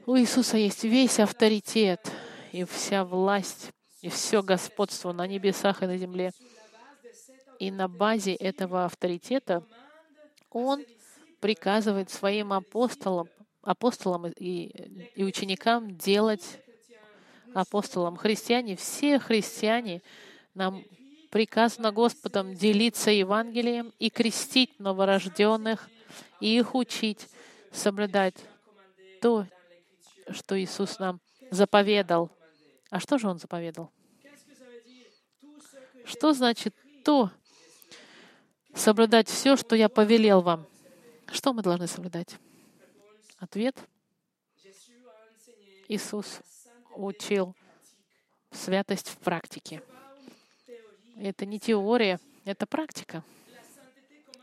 У 0.05 0.16
Иисуса 0.18 0.57
есть 0.57 0.84
весь 0.84 1.20
авторитет 1.20 2.12
и 2.51 2.64
вся 2.64 3.03
власть, 3.05 3.72
и 4.01 4.10
все 4.10 4.41
господство 4.41 5.12
на 5.12 5.28
небесах 5.28 5.84
и 5.84 5.88
на 5.88 5.97
земле. 5.97 6.32
И 7.60 7.72
на 7.72 7.88
базе 7.88 8.34
этого 8.34 8.86
авторитета 8.86 9.64
Он 10.49 10.84
приказывает 11.41 12.10
своим 12.10 12.53
апостолам, 12.53 13.28
апостолам 13.62 14.28
и, 14.28 14.66
и 15.16 15.24
ученикам 15.24 15.95
делать 15.97 16.60
апостолам. 17.53 18.18
Христиане, 18.18 18.76
все 18.76 19.20
христиане, 19.20 20.01
нам 20.53 20.84
приказано 21.30 21.91
Господом 21.91 22.53
делиться 22.53 23.12
Евангелием 23.12 23.93
и 23.99 24.10
крестить 24.10 24.80
новорожденных, 24.80 25.89
и 26.40 26.58
их 26.58 26.76
учить, 26.76 27.28
соблюдать 27.72 28.36
то, 29.22 29.46
что 30.30 30.60
Иисус 30.60 31.00
нам 31.00 31.20
заповедал. 31.52 32.30
А 32.90 33.00
что 33.00 33.18
же 33.18 33.28
Он 33.28 33.38
заповедал? 33.38 33.92
Что 36.06 36.34
значит 36.34 36.76
то, 37.04 37.32
соблюдать 38.74 39.30
все, 39.30 39.56
что 39.56 39.76
я 39.76 39.90
повелел 39.90 40.42
вам? 40.42 40.66
Что 41.28 41.54
мы 41.54 41.62
должны 41.62 41.88
соблюдать? 41.88 42.38
Ответ. 43.38 43.78
Иисус 45.88 46.40
учил 46.96 47.56
святость 48.52 49.10
в 49.10 49.18
практике. 49.18 49.82
Это 51.18 51.46
не 51.46 51.60
теория, 51.60 52.20
это 52.46 52.66
практика. 52.66 53.24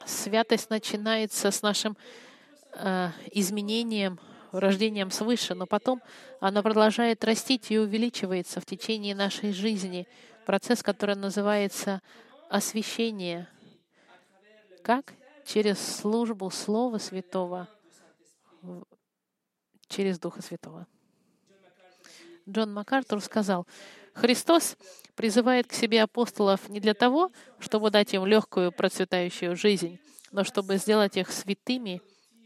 Святость 0.07 0.71
начинается 0.71 1.51
с 1.51 1.63
нашим 1.63 1.97
э, 2.75 3.09
изменением, 3.33 4.21
рождением 4.53 5.11
свыше, 5.11 5.55
но 5.55 5.67
потом 5.67 6.01
она 6.39 6.63
продолжает 6.63 7.25
расти 7.25 7.61
и 7.69 7.77
увеличивается 7.77 8.61
в 8.61 8.67
течение 8.67 9.17
нашей 9.17 9.53
жизни. 9.53 10.07
Процесс, 10.45 10.85
который 10.85 11.17
называется 11.17 12.03
освящение. 12.49 13.49
Как? 14.85 15.15
Через 15.45 15.81
службу 15.81 16.51
Слова 16.51 16.99
Святого, 16.99 17.69
через 19.89 20.21
Духа 20.21 20.41
Святого. 20.41 20.87
Джон 22.49 22.73
МакАртур 22.73 23.21
сказал, 23.21 23.67
Христос 24.17 24.77
призывает 25.15 25.67
к 25.67 25.73
себе 25.73 26.03
апостолов 26.03 26.69
не 26.69 26.81
для 26.81 26.95
того, 26.95 27.31
чтобы 27.59 27.91
дать 27.91 28.15
им 28.15 28.27
легкую 28.27 28.73
процветающую 28.73 29.57
жизнь, 29.57 30.01
но 30.33 30.43
чтобы 30.43 30.77
сделать 30.77 31.17
их 31.17 31.31
святыми 31.31 32.01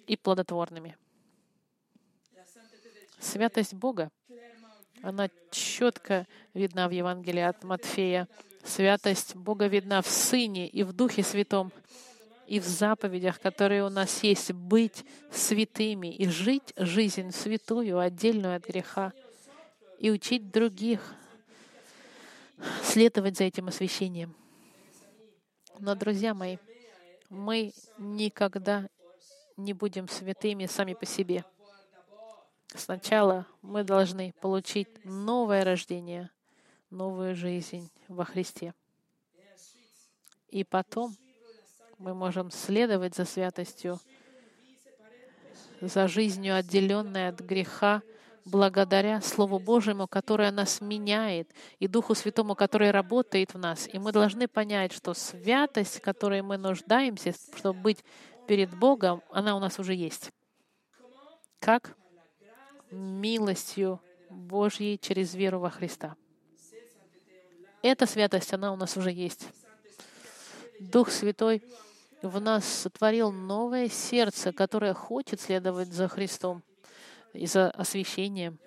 и 0.07 0.17
плодотворными. 0.17 0.97
Святость 3.19 3.75
Бога, 3.75 4.11
она 5.03 5.29
четко 5.51 6.27
видна 6.55 6.89
в 6.89 6.91
Евангелии 6.91 7.43
от 7.43 7.63
Матфея. 7.65 8.29
Святость 8.65 9.37
Бога 9.37 9.67
видна 9.67 10.03
в 10.03 10.09
Сыне 10.09 10.69
и 10.69 10.83
в 10.83 10.93
Духе 10.93 11.23
Святом, 11.23 11.73
и 12.47 12.59
в 12.59 12.67
заповедях, 12.67 13.41
которые 13.41 13.85
у 13.85 13.91
нас 13.91 14.23
есть, 14.23 14.53
быть 14.53 15.05
святыми 15.33 16.13
и 16.13 16.29
жить 16.29 16.73
жизнь 16.77 17.31
святую, 17.31 17.99
отдельную 17.99 18.57
от 18.57 18.67
греха— 18.67 19.13
и 20.01 20.11
учить 20.11 20.51
других 20.51 21.15
следовать 22.91 23.37
за 23.37 23.45
этим 23.45 23.69
освящением. 23.69 24.35
Но, 25.79 25.95
друзья 25.95 26.35
мои, 26.35 26.59
мы 27.29 27.73
никогда 27.99 28.89
не 29.57 29.73
будем 29.73 30.09
святыми 30.09 30.67
сами 30.67 30.95
по 30.95 31.07
себе. 31.07 31.45
Сначала 32.75 33.47
мы 33.63 33.85
должны 33.85 34.35
получить 34.41 34.89
новое 35.05 35.65
рождение, 35.65 36.31
новую 36.91 37.37
жизнь 37.37 37.91
во 38.09 38.25
Христе. 38.25 38.75
И 40.49 40.65
потом 40.65 41.17
мы 41.99 42.15
можем 42.15 42.51
следовать 42.51 43.15
за 43.15 43.25
святостью, 43.25 44.01
за 45.81 46.09
жизнью, 46.09 46.57
отделенной 46.57 47.29
от 47.29 47.41
греха, 47.41 48.03
благодаря 48.51 49.21
Слову 49.21 49.59
Божьему, 49.59 50.07
которое 50.07 50.51
нас 50.51 50.81
меняет, 50.81 51.51
и 51.79 51.87
Духу 51.87 52.15
Святому, 52.15 52.55
который 52.55 52.91
работает 52.91 53.55
в 53.55 53.59
нас. 53.59 53.89
И 53.93 53.99
мы 53.99 54.13
должны 54.13 54.49
понять, 54.49 54.93
что 54.93 55.15
святость, 55.15 56.01
которой 56.01 56.43
мы 56.43 56.57
нуждаемся, 56.59 57.33
чтобы 57.57 57.81
быть 57.81 58.05
перед 58.47 58.77
Богом, 58.77 59.23
она 59.31 59.57
у 59.57 59.61
нас 59.61 59.79
уже 59.79 59.95
есть. 59.95 60.31
Как? 61.61 61.97
Милостью 62.91 64.01
Божьей 64.29 64.99
через 64.99 65.35
веру 65.35 65.61
во 65.61 65.71
Христа. 65.71 66.17
Эта 67.83 68.07
святость, 68.07 68.53
она 68.53 68.73
у 68.73 68.77
нас 68.77 68.97
уже 68.97 69.13
есть. 69.13 69.47
Дух 70.81 71.11
Святой 71.11 71.63
в 72.23 72.41
нас 72.41 72.65
сотворил 72.65 73.31
новое 73.33 73.89
сердце, 73.89 74.53
которое 74.53 74.95
хочет 74.95 75.41
следовать 75.41 75.93
за 75.93 76.09
Христом 76.09 76.63
и 77.33 77.47
за 77.47 77.71
освящением. 77.71 78.59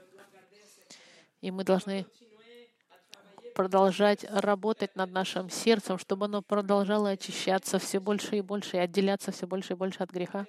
И 1.42 1.52
мы 1.52 1.64
должны 1.64 2.06
продолжать 3.54 4.26
работать 4.30 4.96
над 4.96 5.12
нашим 5.12 5.50
сердцем, 5.50 5.98
чтобы 5.98 6.26
оно 6.26 6.42
продолжало 6.42 7.10
очищаться 7.10 7.80
все 7.80 8.00
больше 8.00 8.38
и 8.38 8.42
больше 8.42 8.78
и 8.78 8.80
отделяться 8.80 9.32
все 9.32 9.46
больше 9.46 9.74
и 9.74 9.76
больше 9.76 10.04
от 10.04 10.12
греха. 10.12 10.46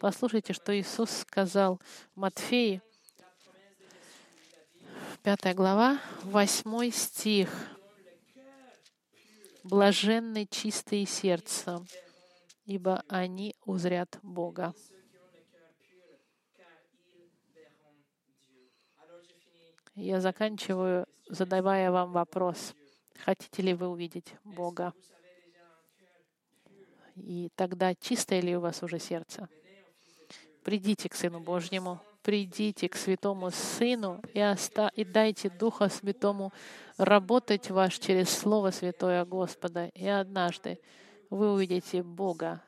Послушайте, 0.00 0.52
что 0.52 0.76
Иисус 0.76 1.10
сказал 1.10 1.80
Матфеи, 2.14 2.82
5 5.22 5.54
глава, 5.54 6.00
8 6.24 6.90
стих. 6.90 7.48
«Блаженны 9.62 10.48
чистые 10.50 11.06
сердцем, 11.06 11.86
ибо 12.64 13.04
они 13.06 13.54
узрят 13.64 14.18
Бога». 14.22 14.74
Я 19.94 20.22
заканчиваю, 20.22 21.06
задавая 21.28 21.90
вам 21.90 22.12
вопрос. 22.12 22.74
Хотите 23.24 23.60
ли 23.60 23.74
вы 23.74 23.88
увидеть 23.88 24.34
Бога? 24.42 24.94
И 27.14 27.50
тогда 27.56 27.94
чистое 27.94 28.40
ли 28.40 28.56
у 28.56 28.60
вас 28.60 28.82
уже 28.82 28.98
сердце? 28.98 29.50
Придите 30.64 31.10
к 31.10 31.14
Сыну 31.14 31.40
Божьему, 31.40 32.00
придите 32.22 32.88
к 32.88 32.96
Святому 32.96 33.50
Сыну 33.50 34.22
и, 34.32 34.42
оста... 34.42 34.90
и 34.94 35.04
дайте 35.04 35.50
Духа 35.50 35.90
Святому 35.90 36.54
работать 36.96 37.68
ваш 37.68 37.98
через 37.98 38.30
Слово 38.30 38.70
Святое 38.70 39.26
Господа. 39.26 39.88
И 39.88 40.06
однажды 40.06 40.80
вы 41.28 41.52
увидите 41.52 42.02
Бога, 42.02 42.62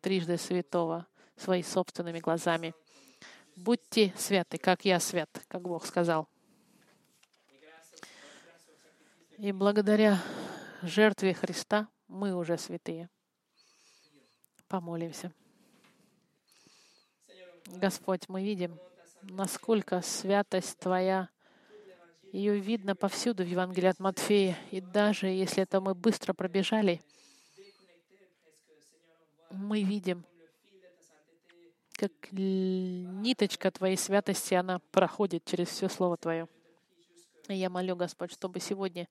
трижды 0.00 0.36
святого, 0.36 1.08
своими 1.36 1.64
собственными 1.64 2.20
глазами. 2.20 2.72
Будьте 3.56 4.14
святы, 4.16 4.58
как 4.58 4.84
я 4.84 5.00
свят, 5.00 5.28
как 5.48 5.62
Бог 5.62 5.86
сказал. 5.86 6.28
И 9.42 9.50
благодаря 9.50 10.22
жертве 10.82 11.34
Христа 11.34 11.88
мы 12.06 12.32
уже 12.32 12.56
святые. 12.56 13.10
Помолимся. 14.68 15.32
Господь, 17.66 18.28
мы 18.28 18.44
видим, 18.44 18.78
насколько 19.22 20.00
святость 20.00 20.78
Твоя, 20.78 21.28
ее 22.30 22.60
видно 22.60 22.94
повсюду 22.94 23.42
в 23.42 23.48
Евангелии 23.48 23.88
от 23.88 23.98
Матфея. 23.98 24.56
И 24.70 24.80
даже 24.80 25.26
если 25.26 25.64
это 25.64 25.80
мы 25.80 25.96
быстро 25.96 26.34
пробежали, 26.34 27.02
мы 29.50 29.82
видим, 29.82 30.24
как 31.94 32.12
ниточка 32.30 33.72
Твоей 33.72 33.96
святости, 33.96 34.54
она 34.54 34.78
проходит 34.92 35.44
через 35.44 35.66
все 35.66 35.88
Слово 35.88 36.16
Твое. 36.16 36.48
И 37.52 37.56
я 37.56 37.68
молю, 37.68 37.96
Господь, 37.96 38.32
чтобы 38.32 38.60
сегодня 38.60 39.06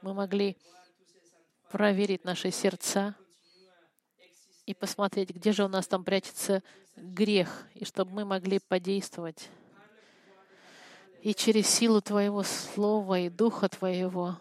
мы 0.00 0.14
могли 0.14 0.56
проверить 1.70 2.24
наши 2.24 2.50
сердца 2.50 3.14
и 4.64 4.72
посмотреть, 4.72 5.28
где 5.28 5.52
же 5.52 5.62
у 5.62 5.68
нас 5.68 5.86
там 5.86 6.02
прячется 6.02 6.62
грех, 6.96 7.68
и 7.74 7.84
чтобы 7.84 8.12
мы 8.12 8.24
могли 8.24 8.60
подействовать. 8.60 9.50
И 11.20 11.34
через 11.34 11.66
силу 11.66 12.00
Твоего 12.00 12.42
Слова 12.44 13.18
и 13.18 13.28
Духа 13.28 13.68
Твоего 13.68 14.40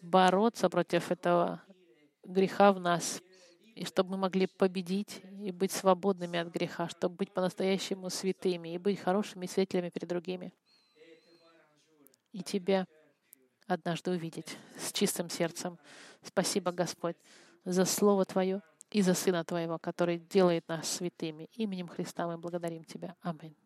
бороться 0.00 0.70
против 0.70 1.10
этого 1.10 1.62
греха 2.24 2.72
в 2.72 2.80
нас, 2.80 3.20
и 3.74 3.84
чтобы 3.84 4.12
мы 4.12 4.16
могли 4.16 4.46
победить 4.46 5.20
и 5.42 5.52
быть 5.52 5.72
свободными 5.72 6.38
от 6.38 6.48
греха, 6.48 6.88
чтобы 6.88 7.16
быть 7.16 7.34
по-настоящему 7.34 8.08
святыми 8.08 8.72
и 8.72 8.78
быть 8.78 8.98
хорошими 8.98 9.44
свидетелями 9.44 9.90
перед 9.90 10.08
другими 10.08 10.54
и 12.36 12.42
Тебя 12.42 12.86
однажды 13.66 14.10
увидеть 14.10 14.58
с 14.78 14.92
чистым 14.92 15.30
сердцем. 15.30 15.78
Спасибо, 16.22 16.70
Господь, 16.70 17.16
за 17.64 17.86
Слово 17.86 18.26
Твое 18.26 18.60
и 18.90 19.00
за 19.00 19.14
Сына 19.14 19.42
Твоего, 19.42 19.78
который 19.78 20.18
делает 20.18 20.68
нас 20.68 20.86
святыми. 20.86 21.48
Именем 21.54 21.88
Христа 21.88 22.26
мы 22.26 22.36
благодарим 22.36 22.84
Тебя. 22.84 23.16
Аминь. 23.22 23.56